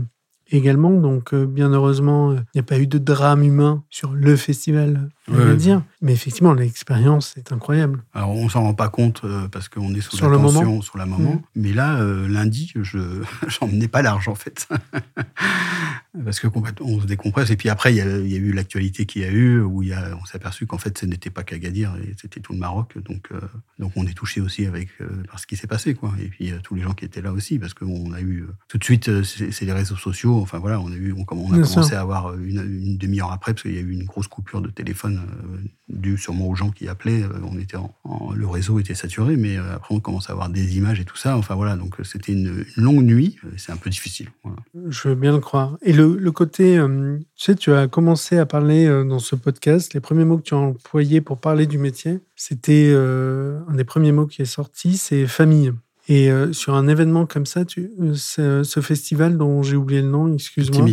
[0.51, 0.91] également.
[0.91, 5.55] Donc, bien heureusement, il n'y a pas eu de drame humain sur le festival, va
[5.55, 5.83] dire.
[6.01, 8.03] Mais effectivement, l'expérience est incroyable.
[8.15, 10.65] Alors, on s'en rend pas compte euh, parce qu'on est sous sur la le tension,
[10.65, 10.83] moment.
[10.83, 11.35] sur la moment.
[11.35, 11.43] Mmh.
[11.57, 12.99] Mais là, lundi, je
[13.63, 14.69] n'en pas large, en fait.
[16.25, 16.49] parce que
[16.81, 17.51] on se décompresse.
[17.51, 20.17] Et puis après, il y a, eu l'actualité qu'il y a eu, où y a,
[20.21, 22.99] on s'est aperçu qu'en fait, ce n'était pas qu'Agadir, c'était tout le Maroc.
[23.05, 23.31] Donc,
[23.79, 24.89] donc on est touché aussi avec,
[25.31, 25.95] par ce qui s'est passé.
[25.95, 26.13] Quoi.
[26.21, 28.85] Et puis, tous les gens qui étaient là aussi, parce qu'on a eu tout de
[28.85, 32.01] suite, c'est les réseaux sociaux Enfin voilà, on a eu, on, on a commencé à
[32.01, 35.59] avoir une, demi-heure après parce qu'il y a eu une grosse coupure de téléphone euh,
[35.89, 37.23] due sûrement aux gens qui appelaient.
[37.23, 37.93] Euh, on était en,
[38.35, 41.17] le réseau était saturé, mais euh, après on commence à avoir des images et tout
[41.17, 41.37] ça.
[41.37, 43.39] Enfin voilà, donc c'était une, longue nuit.
[43.57, 44.29] C'est un peu difficile.
[44.89, 45.77] Je veux bien le croire.
[45.83, 49.95] Et le, côté, tu sais, tu as commencé à parler dans ce podcast.
[49.95, 54.13] Les premiers mots que tu as employés pour parler du métier, c'était un des premiers
[54.13, 55.73] mots qui est sorti, c'est famille.
[56.09, 58.15] Et euh, sur un événement comme ça, tu, euh,
[58.65, 60.85] ce, festival dont j'ai oublié le nom, excuse-moi.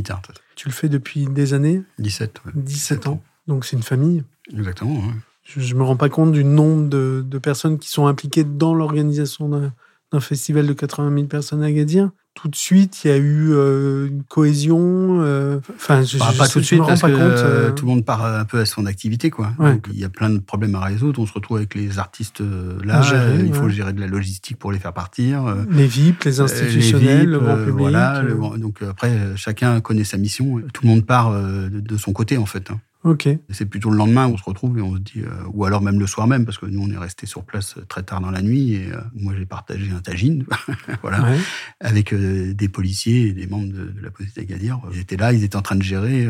[0.56, 1.82] Tu le fais depuis des années?
[2.00, 2.42] 17.
[2.54, 3.24] 17 ans.
[3.50, 4.24] Donc c'est une famille.
[4.54, 5.02] Exactement.
[5.44, 8.74] Je ne me rends pas compte du nombre de, de personnes qui sont impliquées dans
[8.74, 13.18] l'organisation d'un festival de 80 000 personnes à Agadir tout de suite, il y a
[13.18, 15.20] eu euh, une cohésion.
[15.22, 18.24] Euh, enfin, je, bah, pas tout de suite parce que euh, tout le monde part
[18.24, 19.52] un peu à son activité, quoi.
[19.60, 21.20] Donc, il y a plein de problèmes à résoudre.
[21.20, 22.42] On se retrouve avec les artistes
[22.84, 23.02] là.
[23.44, 25.54] il faut gérer de la logistique pour les faire partir.
[25.70, 27.76] Les VIP, les institutionnels, le grand public.
[27.78, 28.24] Voilà.
[28.58, 30.62] donc après, chacun connaît sa mission.
[30.74, 32.72] Tout le monde part de, son côté, en fait.
[32.72, 32.80] Hein.
[33.06, 33.30] Ok.
[33.50, 35.82] C'est plutôt le lendemain où on se retrouve et on se dit, euh, ou alors
[35.82, 38.32] même le soir même, parce que nous on est resté sur place très tard dans
[38.32, 40.46] la nuit et euh, moi j'ai partagé un tagine,
[41.02, 41.34] voilà,
[41.80, 44.82] avec euh, des policiers et des membres de, la police d'Agadir.
[44.92, 46.28] Ils étaient là, ils étaient en train de gérer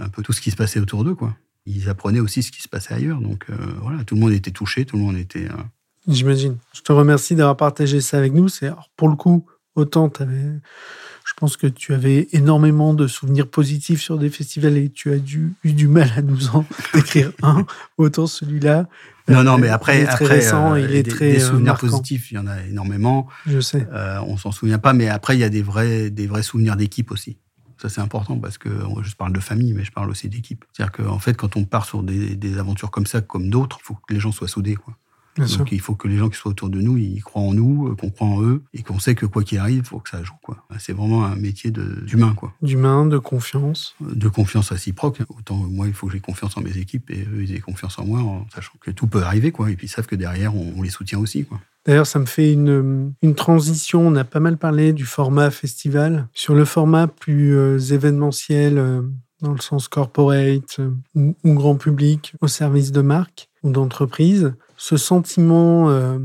[0.00, 1.36] un peu tout ce qui se passait autour d'eux, quoi.
[1.66, 3.46] Ils apprenaient aussi ce qui se passait ailleurs, donc
[3.82, 5.48] voilà, tout le monde était touché, tout le monde était.
[6.08, 6.56] J'imagine.
[6.72, 8.48] Je te remercie d'avoir partagé ça avec nous.
[8.48, 10.60] C'est pour le coup, autant tu avais
[11.36, 15.52] pense que tu avais énormément de souvenirs positifs sur des festivals et tu as dû,
[15.64, 17.66] eu du mal à nous en décrire un.
[17.98, 18.88] Autant celui-là.
[19.28, 21.76] Non, non, mais après, il est très récent, euh, il est des, très des souvenirs
[21.76, 23.26] positifs, il y en a énormément.
[23.46, 23.86] Je sais.
[23.92, 26.76] Euh, on s'en souvient pas, mais après, il y a des vrais, des vrais souvenirs
[26.76, 27.36] d'équipe aussi.
[27.76, 28.70] Ça, c'est important parce que
[29.02, 30.64] je parle de famille, mais je parle aussi d'équipe.
[30.72, 33.84] C'est-à-dire qu'en fait, quand on part sur des, des aventures comme ça, comme d'autres, il
[33.84, 34.76] faut que les gens soient soudés.
[34.76, 34.96] Quoi.
[35.38, 37.88] Donc il faut que les gens qui soient autour de nous, ils croient en nous,
[37.88, 40.08] euh, qu'on croit en eux, et qu'on sait que quoi qu'il arrive, il faut que
[40.08, 40.34] ça joue.
[40.42, 40.64] Quoi.
[40.78, 42.34] C'est vraiment un métier d'humain.
[42.34, 42.54] quoi.
[42.62, 43.94] D'humain, de confiance.
[44.02, 45.20] Euh, de confiance réciproque.
[45.28, 47.98] Autant moi, il faut que j'ai confiance en mes équipes et eux, ils aient confiance
[47.98, 49.52] en moi, en sachant que tout peut arriver.
[49.52, 49.70] Quoi.
[49.70, 51.44] Et puis ils savent que derrière, on, les soutient aussi.
[51.44, 51.60] Quoi.
[51.84, 54.06] D'ailleurs, ça me fait une, une, transition.
[54.06, 56.28] On a pas mal parlé du format festival.
[56.32, 59.02] Sur le format plus euh, événementiel,
[59.42, 60.80] dans le sens corporate
[61.14, 66.18] ou, ou, grand public, au service de marque ou d'entreprise, ce sentiment euh,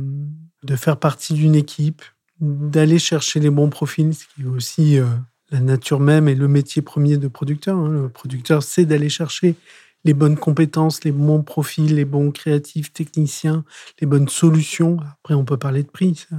[0.63, 2.01] de faire partie d'une équipe,
[2.39, 5.05] d'aller chercher les bons profils, ce qui est aussi euh,
[5.51, 7.77] la nature même et le métier premier de producteur.
[7.77, 7.89] Hein.
[7.89, 9.55] Le producteur, c'est d'aller chercher
[10.03, 13.63] les bonnes compétences, les bons profils, les bons créatifs, techniciens,
[13.99, 14.97] les bonnes solutions.
[15.19, 16.35] Après, on peut parler de prix, c'est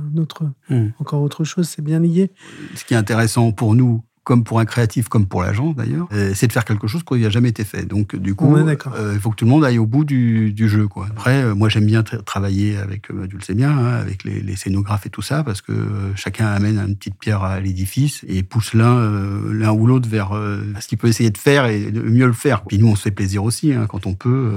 [0.74, 0.92] hmm.
[0.98, 2.32] encore autre chose, c'est bien lié.
[2.74, 6.32] Ce qui est intéressant pour nous, comme pour un créatif, comme pour l'agent d'ailleurs, euh,
[6.34, 7.84] c'est de faire quelque chose qui n'a jamais été fait.
[7.84, 10.86] Donc du coup, euh, il faut que tout le monde aille au bout du, jeu.
[10.86, 11.06] Quoi.
[11.10, 15.06] Après, euh, moi j'aime bien travailler avec, tu le sais bien, hein, avec les, scénographes
[15.06, 15.72] et tout ça, parce que
[16.14, 18.92] chacun amène une petite pierre à l'édifice et pousse l'un
[19.50, 20.30] l'un ou l'autre vers
[20.80, 22.62] ce qu'il peut essayer de faire et de mieux le faire.
[22.64, 24.52] Puis nous, on se fait plaisir aussi hein, quand on peut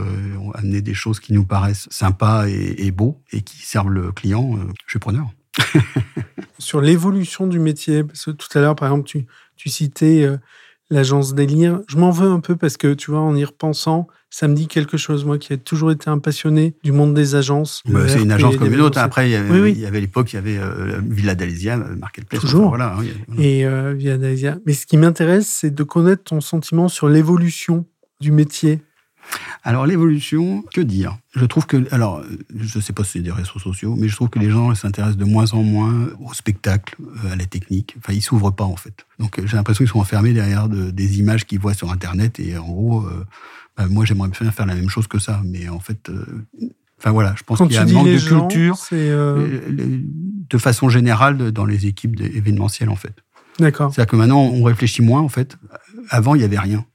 [0.54, 4.58] amener des choses qui nous paraissent sympas et, et beaux et qui servent le client.
[4.86, 5.30] je suis preneur.
[6.60, 10.38] Sur l'évolution du métier, parce que tout à l'heure, par exemple, tu, tu citais euh,
[10.90, 11.82] l'agence Délire.
[11.88, 14.68] Je m'en veux un peu parce que, tu vois, en y repensant, ça me dit
[14.68, 17.82] quelque chose, moi qui ai toujours été un passionné du monde des agences.
[17.86, 18.98] Bah, c'est une agence comme une autre.
[19.00, 21.96] Après, il y avait, il y avait l'époque, il y avait euh, Villa d'Alésia, euh,
[21.96, 22.42] Marketplace.
[22.42, 22.70] Toujours.
[22.70, 24.58] voilà, hein, Et Villa d'Alésia.
[24.66, 27.86] Mais ce qui m'intéresse, c'est de connaître ton sentiment sur l'évolution
[28.22, 28.82] du métier
[29.64, 31.18] Alors l'évolution, que dire?
[31.36, 32.24] Je trouve que, alors,
[32.56, 34.74] je ne sais pas si c'est des réseaux sociaux, mais je trouve que les gens
[34.76, 37.96] s'intéressent de moins en moins au spectacle, euh, à la technique.
[37.98, 39.06] Enfin, ils s'ouvrent pas en fait.
[39.20, 42.68] Donc j'ai l'impression qu'ils sont enfermés derrière des images qu'ils voient sur Internet et en
[42.68, 43.26] gros, euh,
[43.76, 46.10] bah, moi j'aimerais bien faire la même chose que ça, mais en fait.
[46.10, 46.46] Euh,
[47.00, 51.66] enfin voilà, je pense qu'il y a un manque de culture de façon générale dans
[51.66, 53.16] les équipes événementielles en fait.
[53.60, 53.92] D'accord.
[53.92, 55.58] C'est-à-dire que maintenant on réfléchit moins en fait.
[56.10, 56.86] Avant il y avait rien.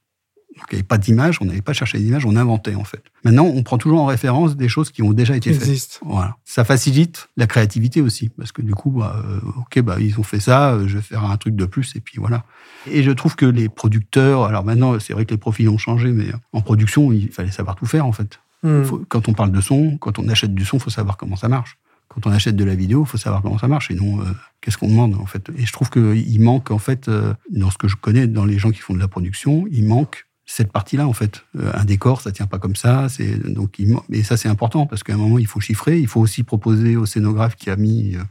[0.60, 3.02] Donc, il n'y avait pas d'image, on n'avait pas cherché d'image, on inventait en fait.
[3.24, 6.00] Maintenant, on prend toujours en référence des choses qui ont déjà été faites.
[6.04, 6.36] Voilà.
[6.44, 10.22] Ça facilite la créativité aussi, parce que du coup, bah, euh, ok, bah, ils ont
[10.22, 12.44] fait ça, euh, je vais faire un truc de plus, et puis voilà.
[12.86, 16.12] Et je trouve que les producteurs, alors maintenant, c'est vrai que les profils ont changé,
[16.12, 18.40] mais en production, il fallait savoir tout faire en fait.
[18.62, 18.82] Hmm.
[19.08, 21.48] quand on parle de son, quand on achète du son, il faut savoir comment ça
[21.48, 21.78] marche.
[22.08, 23.86] Quand on achète de la vidéo, il faut savoir comment ça marche.
[23.86, 24.24] Sinon, euh,
[24.60, 27.10] qu'est-ce qu'on demande en fait Et je trouve qu'il manque en fait,
[27.50, 30.26] dans ce que je connais, dans les gens qui font de la production, il manque
[30.50, 31.44] cette partie-là, en fait.
[31.58, 33.08] Euh, un décor, ça tient pas comme ça.
[33.08, 36.00] C'est donc, et ça, c'est important parce qu'à un moment, il faut chiffrer.
[36.00, 38.22] Il faut aussi proposer au scénographe qui a mis euh,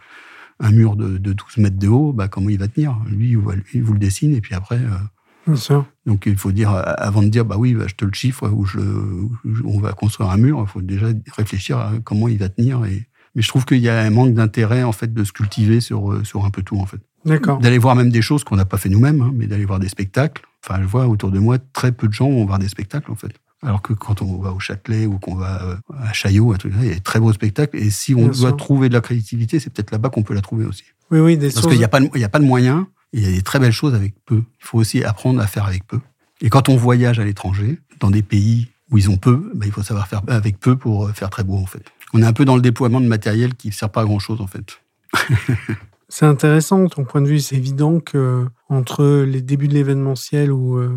[0.60, 2.98] un mur de, 12 mètres de haut, bah, comment il va tenir.
[3.08, 3.38] Lui,
[3.74, 4.80] il vous le dessine et puis après.
[4.80, 5.56] Euh,
[6.06, 8.66] donc, il faut dire, avant de dire, bah oui, bah, je te le chiffre ou
[8.66, 8.80] je,
[9.64, 12.84] on va construire un mur, il faut déjà réfléchir à comment il va tenir.
[12.86, 15.80] Et, mais je trouve qu'il y a un manque d'intérêt, en fait, de se cultiver
[15.80, 17.00] sur, sur un peu tout, en fait.
[17.26, 17.60] D'accord.
[17.60, 19.90] D'aller voir même des choses qu'on n'a pas fait nous-mêmes, hein, mais d'aller voir des
[19.90, 20.44] spectacles.
[20.64, 23.16] Enfin, je vois autour de moi, très peu de gens vont voir des spectacles, en
[23.16, 23.32] fait.
[23.62, 26.92] Alors que quand on va au Châtelet ou qu'on va euh, à Chaillot, il y
[26.92, 27.78] a des très beaux spectacles.
[27.78, 30.66] Et si on doit trouver de la créativité, c'est peut-être là-bas qu'on peut la trouver
[30.66, 30.84] aussi.
[31.12, 32.86] Oui, oui, des Parce qu'il n'y a, pas de, a pas de moyens.
[33.12, 34.44] Il y a des très belles choses avec peu.
[34.62, 36.00] Il faut aussi apprendre à faire avec peu.
[36.42, 39.72] Et quand on voyage à l'étranger, dans des pays où ils ont peu, ben, il
[39.72, 41.84] faut savoir faire avec peu pour euh, faire très beau, en fait.
[42.14, 44.40] On est un peu dans le déploiement de matériel qui ne sert pas à grand-chose,
[44.42, 44.80] en fait.
[46.10, 47.40] C'est intéressant, ton point de vue.
[47.40, 50.90] C'est évident que entre les débuts de l'événementiel où euh,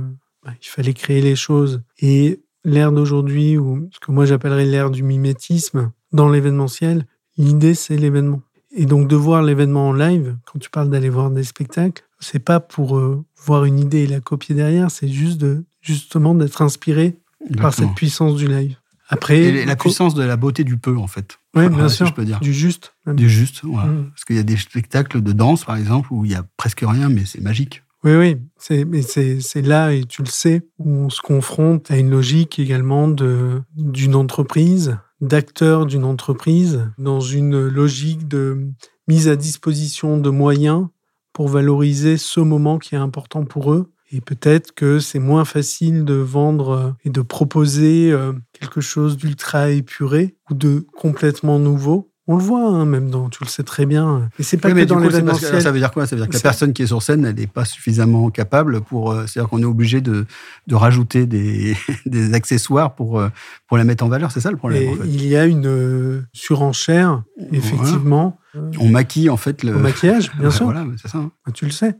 [0.44, 4.90] bah, il fallait créer les choses et l'ère d'aujourd'hui, ou ce que moi j'appellerais l'ère
[4.90, 8.40] du mimétisme dans l'événementiel, l'idée c'est l'événement.
[8.74, 12.38] Et donc de voir l'événement en live, quand tu parles d'aller voir des spectacles, c'est
[12.38, 16.62] pas pour euh, voir une idée et la copier derrière, c'est juste de justement d'être
[16.62, 17.16] inspiré
[17.58, 18.76] par cette puissance du live.
[19.12, 21.38] Après, la puissance de la beauté du peu, en fait.
[21.54, 22.06] Oui, bien sûr.
[22.06, 22.40] Je peux dire.
[22.40, 22.94] Du juste.
[23.06, 23.90] Du juste, voilà.
[23.90, 24.10] Mm.
[24.10, 26.82] Parce qu'il y a des spectacles de danse, par exemple, où il y a presque
[26.86, 27.82] rien, mais c'est magique.
[28.04, 28.36] Oui, oui.
[28.56, 32.58] C'est, mais c'est, là, et tu le sais, où on se confronte à une logique
[32.58, 38.72] également de, d'une entreprise, d'acteurs d'une entreprise, dans une logique de
[39.08, 40.88] mise à disposition de moyens
[41.32, 46.04] pour valoriser ce moment qui est important pour eux et peut-être que c'est moins facile
[46.04, 52.10] de vendre euh, et de proposer euh, quelque chose d'ultra épuré ou de complètement nouveau.
[52.28, 54.28] On le voit, hein, même dans, tu le sais très bien.
[54.38, 55.60] Et c'est pas que dans l'événementiel.
[55.60, 56.06] Ça veut dire quoi?
[56.06, 58.82] Ça veut dire que la personne qui est sur scène, elle n'est pas suffisamment capable
[58.82, 59.10] pour.
[59.10, 60.26] Euh, c'est-à-dire qu'on est obligé de,
[60.68, 63.20] de rajouter des, des, accessoires pour,
[63.66, 64.30] pour la mettre en valeur.
[64.30, 64.90] C'est ça le problème.
[64.90, 65.08] en fait.
[65.08, 68.38] Il y a une surenchère, effectivement.
[68.78, 69.74] On maquille en fait le.
[69.74, 70.66] Au maquillage, bien sûr.
[70.66, 71.18] Voilà, c'est ça.
[71.18, 71.32] Hein.
[71.54, 71.96] Tu le sais.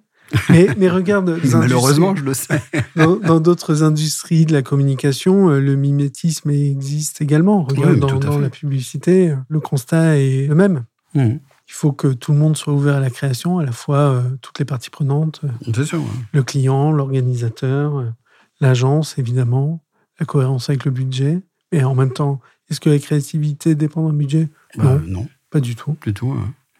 [0.50, 1.38] Mais, regarde.
[1.52, 2.62] Malheureusement, je le sais.
[2.96, 7.64] dans d'autres industries de la communication, euh, le mimétisme existe également.
[7.64, 10.84] Regarde, dans, la publicité, le constat est le même.
[11.14, 11.36] Mmh.
[11.68, 14.22] Il faut que tout le monde soit ouvert à la création, à la fois euh,
[14.40, 15.40] toutes les parties prenantes.
[15.44, 18.12] Euh, sûr, Le client, l'organisateur,
[18.60, 19.82] l'agence, évidemment,
[20.20, 21.40] la cohérence avec le budget.
[21.70, 22.40] Et en même temps,
[22.70, 24.48] est-ce que la créativité dépend d'un budget?
[24.76, 25.26] Bah, non.
[25.50, 25.96] Pas du tout.
[26.04, 26.34] Du tout.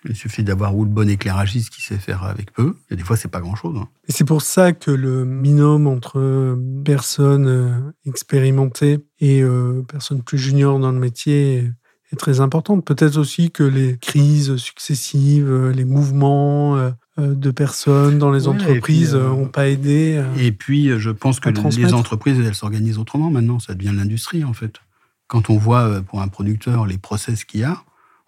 [0.09, 2.75] Il suffit d'avoir ou le bon éclairagiste qui sait faire avec peu.
[2.91, 3.77] Et des fois, c'est pas grand-chose.
[3.79, 3.89] Hein.
[4.09, 10.39] Et c'est pour ça que le binôme entre personnes euh, expérimentées et euh, personnes plus
[10.39, 11.71] juniors dans le métier
[12.11, 12.81] est très important.
[12.81, 19.47] Peut-être aussi que les crises successives, euh, les mouvements de personnes dans les entreprises n'ont
[19.47, 20.23] pas aidé.
[20.39, 23.59] et puis, je pense que les entreprises, elles s'organisent autrement maintenant.
[23.61, 24.81] Ça devient l'industrie, en fait.
[25.29, 27.83] Quand on voit pour un producteur les process qu'il y a,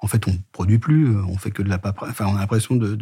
[0.04, 2.10] en fait, on produit plus, euh, on fait que de la paperasse.
[2.10, 2.98] Enfin, on a l'impression de,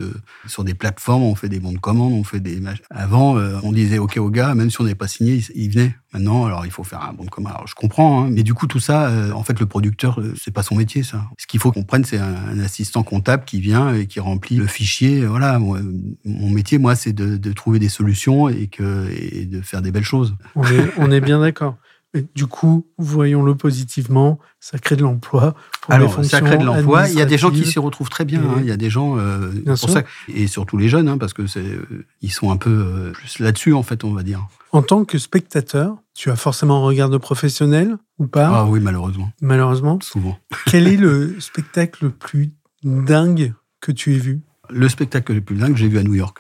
[0.46, 2.62] sur des plateformes, on fait des bons de commande, on fait des.
[2.90, 5.96] Avant, euh, on disait OK au gars, même si on n'est pas signé, il, venait.
[6.12, 7.54] Maintenant, alors il faut faire un bon de commande.
[7.54, 10.52] Alors je comprends, hein, mais du coup tout ça, euh, en fait, le producteur, c'est
[10.52, 11.24] pas son métier, ça.
[11.38, 14.68] Ce qu'il faut qu'on prenne, c'est un, assistant comptable qui vient et qui remplit le
[14.68, 15.26] fichier.
[15.26, 19.90] Voilà, mon métier, moi, c'est de, trouver des solutions et que et de faire des
[19.90, 20.36] belles choses.
[20.54, 21.76] on est bien d'accord
[22.34, 25.54] du coup, voyons-le positivement, ça crée de l'emploi.
[25.88, 27.08] Alors, ça crée de l'emploi.
[27.08, 28.42] Il y a des gens qui s'y retrouvent très bien.
[28.42, 28.56] Hein.
[28.58, 31.46] Il y a des gens, euh, pour ça, et surtout les jeunes, hein, parce que
[31.46, 34.46] c'est, euh, ils sont un peu euh, plus là-dessus, en fait, on va dire.
[34.72, 38.50] En tant que spectateur, tu as forcément un regard de professionnel ou pas?
[38.52, 39.30] Ah oui, malheureusement.
[39.40, 39.98] Malheureusement.
[40.02, 40.38] Souvent.
[40.66, 42.50] Quel est le spectacle le plus
[42.84, 44.42] dingue que tu aies vu?
[44.68, 46.38] Le spectacle le plus dingue, j'ai vu à New York,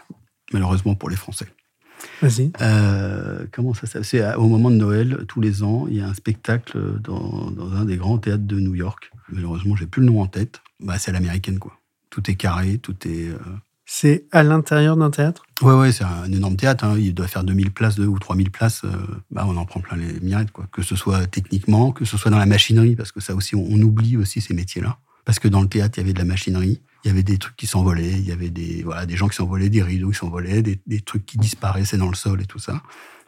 [0.52, 1.48] malheureusement pour les Français.
[2.20, 2.52] Vas-y.
[3.52, 4.04] comment ça s'appelle?
[4.04, 7.72] C'est au moment de Noël, tous les ans, il y a un spectacle dans, dans
[7.72, 9.10] un des grands théâtres de New York.
[9.30, 10.60] Malheureusement, j'ai plus le nom en tête.
[10.80, 11.78] Bah, c'est l'américaine, quoi.
[12.10, 13.30] Tout est carré, tout est.
[13.94, 15.42] C'est à l'intérieur d'un théâtre?
[15.60, 16.84] Oui, ouais, c'est un énorme théâtre.
[16.84, 16.96] Hein.
[16.98, 18.84] Il doit faire 2000 places ou 3000 places.
[18.84, 18.88] Euh,
[19.30, 20.66] bah, on en prend plein les mirettes, quoi.
[20.72, 23.80] Que ce soit techniquement, que ce soit dans la machinerie, parce que ça aussi, on,
[23.82, 24.98] oublie aussi ces métiers-là.
[25.26, 27.38] Parce que dans le théâtre, il y avait de la machinerie, il y avait des
[27.38, 30.18] trucs qui s'envolaient, il y avait des, voilà, des gens qui s'envolaient, des rideaux qui
[30.18, 32.82] s'envolaient, des, des, trucs qui disparaissaient dans le sol et tout ça.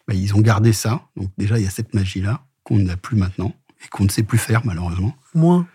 [0.06, 1.02] Bah, ils ont gardé ça.
[1.16, 4.22] Donc déjà, il y a cette magie-là qu'on n'a plus maintenant et qu'on ne sait
[4.22, 5.16] plus faire, malheureusement.
[5.34, 5.66] Moins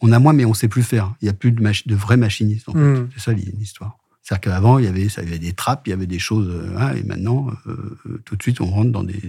[0.00, 1.14] On a moins, mais on ne sait plus faire.
[1.20, 2.78] Il n'y a plus de, de vrais machinistes, en fait.
[2.78, 3.08] Hmm.
[3.14, 3.98] C'est ça l'histoire.
[4.24, 6.74] C'est-à-dire qu'avant, il y avait, ça, avait des trappes, il y avait des choses, euh,
[6.78, 9.20] hein, et maintenant, euh, tout de suite, on rentre dans des,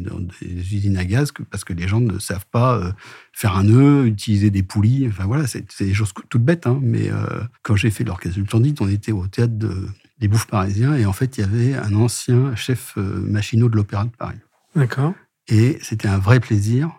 [0.41, 2.91] usines à gaz parce que les gens ne savent pas euh,
[3.34, 5.05] faire un nœud, utiliser des poulies.
[5.10, 6.65] Enfin voilà, c'est des choses toutes bêtes.
[6.65, 7.10] Hein, mais
[7.62, 9.53] quand j'ai fait l'orchestre du Tandit, on était au théâtre
[10.19, 14.05] des Bouffes parisiens, et en fait, il y avait un ancien chef machinot de l'Opéra
[14.05, 14.39] de Paris.
[14.75, 15.13] D'accord.
[15.49, 16.89] Et c'était un vrai plaisir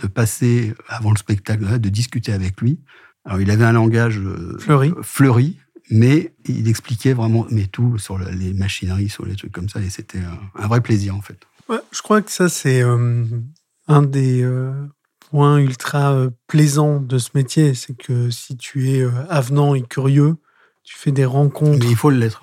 [0.00, 2.80] de passer avant le spectacle, de discuter avec lui.
[3.24, 4.20] Alors, il avait un langage
[4.58, 5.56] fleuri, fleuri
[5.90, 9.90] mais il expliquait vraiment mais tout sur les machineries, sur les trucs comme ça, et
[9.90, 10.20] c'était
[10.54, 11.38] un, vrai plaisir en fait.
[11.68, 13.24] je crois que ça c'est euh,
[13.88, 14.72] un des euh,
[15.30, 20.36] points ultra euh, plaisants de ce métier, c'est que si tu es avenant et curieux,
[20.82, 21.78] tu fais des rencontres.
[21.80, 22.42] Mais il faut l'être.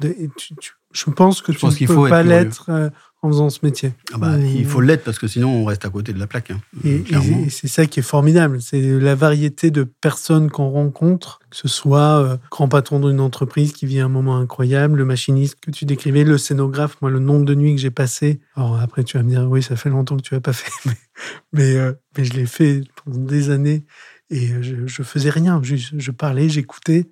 [0.92, 2.92] je pense que tu ne peux pas l'être
[3.24, 3.94] en faisant ce métier.
[4.14, 6.52] Ah bah, il faut l'être parce que sinon on reste à côté de la plaque.
[6.52, 7.04] Hein, et,
[7.50, 12.24] c'est ça qui est formidable, c'est la variété de personnes qu'on rencontre, que ce soit
[12.24, 16.24] euh, grand patron d'une entreprise qui vit un moment incroyable, le machiniste que tu décrivais,
[16.24, 18.40] le scénographe, moi le nombre de nuits que j'ai passé.
[18.56, 20.90] Alors après tu vas me dire oui ça fait longtemps que tu n'as pas fait,
[21.54, 23.84] mais, euh, mais, je l'ai fait pendant des années
[24.32, 27.10] et euh, je, je faisais rien, je, je parlais, j'écoutais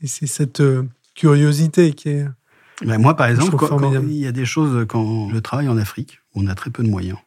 [0.00, 0.62] et c'est cette
[1.14, 2.26] curiosité qui est
[2.82, 3.56] ben, moi, par exemple,
[4.08, 6.82] il y a des choses, quand je travaille en Afrique, où on a très peu
[6.82, 7.18] de moyens,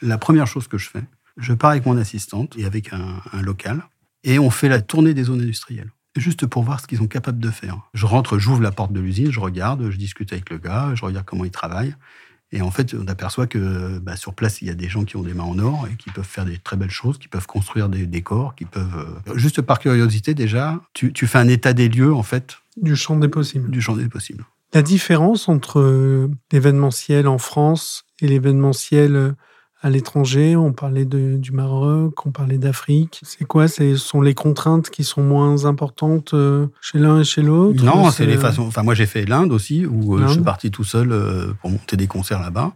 [0.00, 1.04] la première chose que je fais,
[1.36, 3.82] je pars avec mon assistante et avec un, local,
[4.24, 7.38] et on fait la tournée des zones industrielles juste pour voir ce qu'ils sont capables
[7.38, 7.78] de faire.
[7.94, 11.06] Je rentre, j'ouvre la porte de l'usine, je regarde, je discute avec le gars, je
[11.06, 11.94] regarde comment il travaille.
[12.54, 15.16] Et en fait, on aperçoit que bah, sur place, il y a des gens qui
[15.16, 17.46] ont des mains en or et qui peuvent faire des très belles choses, qui peuvent
[17.46, 19.22] construire des décors, qui peuvent...
[19.26, 22.58] Euh, juste par curiosité déjà, tu, tu, fais un état des lieux, en fait.
[22.76, 23.70] Du champ des possibles.
[23.70, 24.44] Du champ des possibles.
[24.74, 29.32] La différence entre euh, l'événementiel en France et l'événementiel euh,
[29.82, 33.20] à l'étranger, on parlait du Maroc, on parlait d'Afrique.
[33.24, 33.66] C'est quoi?
[33.68, 37.84] Ce sont les contraintes qui sont moins importantes euh, chez l'un et chez l'autre?
[37.84, 38.62] Non, c'est les façons.
[38.62, 41.08] Enfin, moi, j'ai fait l'Inde aussi, où je suis parti tout seul
[41.60, 42.74] pour monter des concerts là-bas.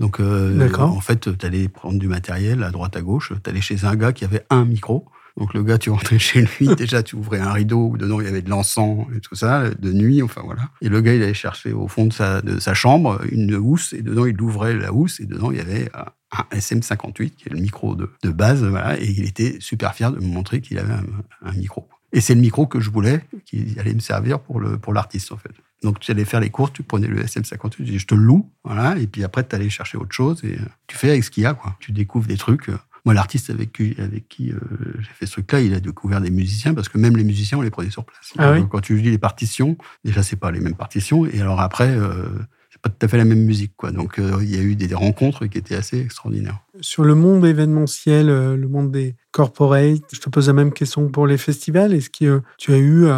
[0.00, 3.32] Donc, en fait, tu allais prendre du matériel à droite à gauche.
[3.44, 5.06] Tu allais chez un gars qui avait un micro.
[5.36, 8.26] Donc le gars, tu rentrais chez lui, déjà tu ouvrais un rideau où dedans il
[8.26, 10.68] y avait de l'encens et tout ça, de nuit, enfin voilà.
[10.80, 13.92] Et le gars, il allait chercher au fond de sa, de sa chambre une housse
[13.92, 17.52] et dedans il ouvrait la housse et dedans il y avait un SM58 qui est
[17.52, 19.00] le micro de, de base, voilà.
[19.00, 20.94] Et il était super fier de me montrer qu'il avait
[21.42, 21.88] un, micro.
[22.12, 25.32] Et c'est le micro que je voulais, qui allait me servir pour le pour l'artiste
[25.32, 25.52] en fait.
[25.82, 28.50] Donc tu allais faire les courses, tu prenais le SM58, je, je te le loue,
[28.64, 31.42] voilà, et puis après tu allais chercher autre chose et tu fais avec ce qu'il
[31.42, 31.76] y a, quoi.
[31.80, 32.70] Tu découvres des trucs.
[33.04, 34.58] Moi, l'artiste avec qui, avec qui euh,
[35.00, 37.62] j'ai fait ce truc-là, il a découvert des musiciens parce que même les musiciens, on
[37.62, 38.32] les prenait sur place.
[38.38, 41.26] Ah quand tu lis les partitions, déjà, c'est pas les mêmes partitions.
[41.26, 42.28] Et alors après, euh,
[42.70, 43.90] c'est pas tout à fait la même musique, quoi.
[43.90, 46.60] Donc, euh, il y a eu des rencontres qui étaient assez extraordinaires.
[46.80, 51.26] Sur le monde événementiel, le monde des corporates, je te pose la même question pour
[51.26, 51.92] les festivals.
[51.92, 53.08] Est-ce que tu as eu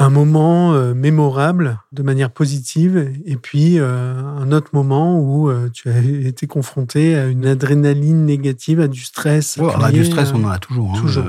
[0.00, 5.68] un moment euh, mémorable de manière positive et puis euh, un autre moment où euh,
[5.72, 9.58] tu as été confronté à une adrénaline négative, à du stress.
[9.60, 10.94] Oh, du stress, on en a toujours.
[10.94, 11.00] Hein.
[11.00, 11.24] toujours.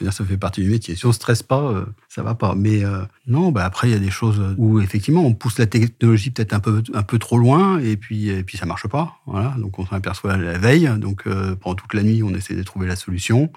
[0.00, 0.96] dire, ça fait partie du métier.
[0.96, 2.54] Si on ne stresse pas, ça va pas.
[2.54, 2.82] Mais
[3.26, 6.54] non, bah, après, il y a des choses où effectivement, on pousse la technologie peut-être
[6.54, 9.16] un peu, un peu trop loin et puis, et puis ça marche pas.
[9.26, 9.54] Voilà.
[9.58, 10.90] Donc on s'en aperçoit la veille.
[11.00, 13.52] Donc pendant toute la nuit, on essaie de trouver la solution.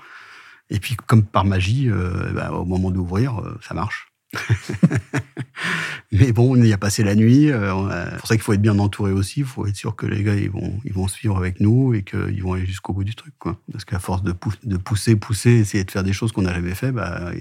[0.70, 1.90] Et puis, comme par magie,
[2.34, 4.08] bah, au moment d'ouvrir, ça marche.
[6.14, 7.52] Mais bon, on y a passé la nuit.
[7.52, 7.74] Euh,
[8.12, 9.40] c'est pour ça qu'il faut être bien entouré aussi.
[9.40, 12.04] Il faut être sûr que les gars, ils vont, ils vont suivre avec nous et
[12.04, 13.34] qu'ils vont aller jusqu'au bout du truc.
[13.40, 13.58] Quoi.
[13.72, 16.76] Parce qu'à force de, de, pousser, pousser, essayer de faire des choses qu'on n'a jamais
[16.76, 17.32] fait, bah,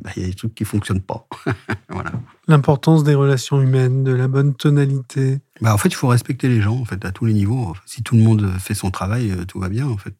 [0.00, 1.26] bah, il y a des trucs qui fonctionnent pas.
[1.90, 2.12] voilà.
[2.48, 5.40] L'importance des relations humaines, de la bonne tonalité.
[5.60, 7.74] Bah, en fait, il faut respecter les gens en fait, à tous les niveaux.
[7.84, 9.86] Si tout le monde fait son travail, euh, tout va bien.
[9.86, 10.14] En fait.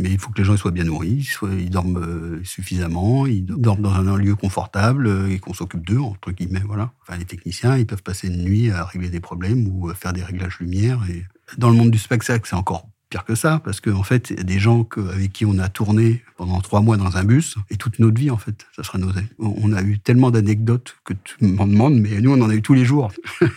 [0.00, 3.82] Mais il faut que les gens soient bien nourris, ils, dorment euh, suffisamment, ils dorment
[3.82, 6.62] dans un lieu confortable euh, et qu'on s'occupe d'eux, entre guillemets.
[6.64, 6.92] Voilà.
[7.02, 10.22] Enfin, les techniciens, ils peuvent passer une nuit à régler des problèmes ou faire des
[10.22, 11.00] réglages lumière.
[11.10, 11.24] Et
[11.58, 14.36] dans le monde du spectacle, c'est encore pire que ça, parce qu'en en fait, il
[14.38, 17.56] y a des gens avec qui on a tourné pendant trois mois dans un bus,
[17.68, 21.12] et toute notre vie, en fait, ça sera nos On a eu tellement d'anecdotes que
[21.12, 23.12] tu m'en demandes, mais nous, on en a eu tous les jours.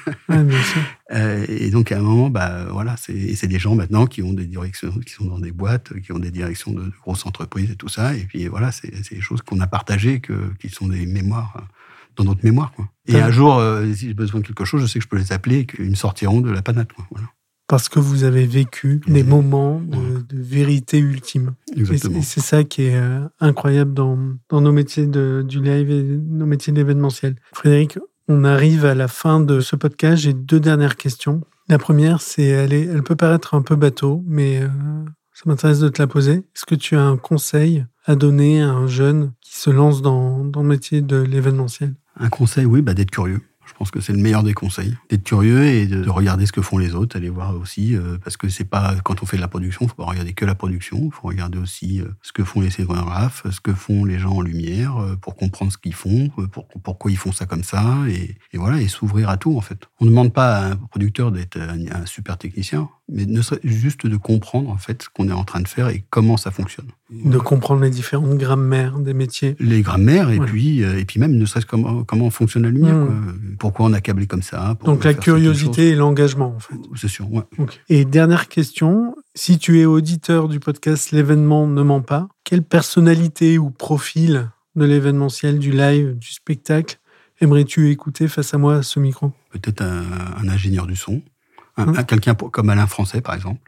[1.11, 4.47] Euh, et donc, à un moment, bah, voilà, c'est des gens maintenant qui ont des
[4.47, 7.89] directions, qui sont dans des boîtes, qui ont des directions de, grosses entreprises et tout
[7.89, 8.15] ça.
[8.15, 11.61] Et puis, voilà, c'est des choses qu'on a partagées, que, qui sont des mémoires euh,
[12.15, 12.71] dans notre mémoire.
[12.71, 12.89] Quoi.
[13.05, 15.17] Et un jour, euh, si j'ai besoin de quelque chose, je sais que je peux
[15.17, 16.91] les appeler et qu'ils me sortiront de la panade.
[16.91, 17.05] Quoi.
[17.11, 17.27] Voilà
[17.67, 21.53] parce que vous avez vécu des moments de, vérité ultime.
[21.75, 22.19] Exactement.
[22.19, 24.17] Et c'est ça qui est euh, incroyable dans,
[24.49, 27.35] dans nos métiers de, du live et nos métiers de l'événementiel.
[27.53, 27.97] Frédéric,
[28.27, 30.23] on arrive à la fin de ce podcast.
[30.23, 31.41] J'ai deux dernières questions.
[31.69, 34.67] La première, c'est elle, elle peut paraître un peu bateau, mais euh,
[35.33, 36.33] ça m'intéresse de te la poser.
[36.33, 40.43] Est-ce que tu as un conseil à donner à un jeune qui se lance dans,
[40.43, 41.95] dans le métier de l'événementiel?
[42.17, 43.41] Un conseil, oui, bah, d'être curieux.
[43.73, 46.61] Je pense que c'est le meilleur des conseils, d'être curieux et de, regarder ce que
[46.61, 49.41] font les autres, aller voir aussi, euh, parce que c'est pas quand on fait de
[49.41, 52.31] la production, il faut pas regarder que la production, il faut regarder aussi euh, ce
[52.31, 55.79] que font les scénographes, ce que font les gens en lumière, euh, pour comprendre ce
[55.79, 59.57] qu'ils font, pour, pourquoi ils font ça comme ça, et, voilà, et s'ouvrir à tout
[59.57, 59.79] en fait.
[59.99, 64.05] On ne demande pas à un producteur d'être un, super technicien, mais ne serait juste
[64.05, 66.87] de comprendre en fait ce qu'on est en train de faire et comment ça fonctionne.
[67.11, 69.55] De comprendre les différentes grammaires des métiers.
[69.59, 72.95] Les grammaires et puis et puis même ne serait-ce comment comment fonctionne la lumière.
[72.95, 74.75] Mmh pourquoi on a câblé comme ça.
[74.83, 76.75] Donc la curiosité et l'engagement, en fait.
[76.95, 77.43] C'est sûr, ouais.
[77.89, 83.57] Et dernière question, si tu es auditeur du podcast L'événement ne ment pas, quelle personnalité
[83.57, 86.99] ou profil de l'événementiel, du live, du spectacle
[87.41, 89.31] aimerais-tu écouter face à moi à ce micro?
[89.51, 91.21] Peut-être un, ingénieur du son,
[91.77, 93.59] hein quelqu'un comme Alain Français, par exemple.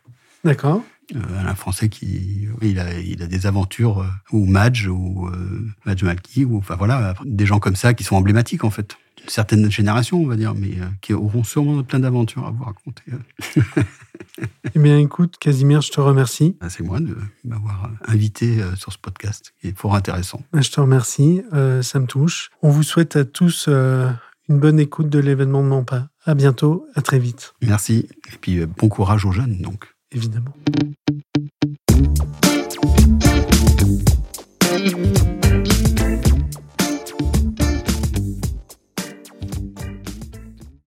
[0.43, 0.81] D'accord.
[1.15, 5.67] Euh, Alain Français qui il a, il a des aventures euh, ou Madge ou euh,
[5.85, 8.97] Madge Malky ou enfin voilà des gens comme ça qui sont emblématiques en fait
[9.27, 13.03] certaines générations, on va dire, mais euh, qui auront sûrement plein d'aventures à vous raconter.
[14.75, 16.57] eh bien, écoute, Casimir, je te remercie.
[16.61, 20.43] Ah, c'est moi de m'avoir invité sur ce podcast, qui est fort intéressant.
[20.53, 21.41] Ah, je te remercie,
[21.81, 22.51] ça me touche.
[22.61, 23.67] On vous souhaite à tous
[24.49, 26.09] une bonne écoute de l'événement de Nampa.
[26.23, 27.53] À bientôt, à très vite.
[27.61, 29.95] Merci, et puis euh, bon courage aux jeunes, donc.
[30.11, 30.53] Évidemment.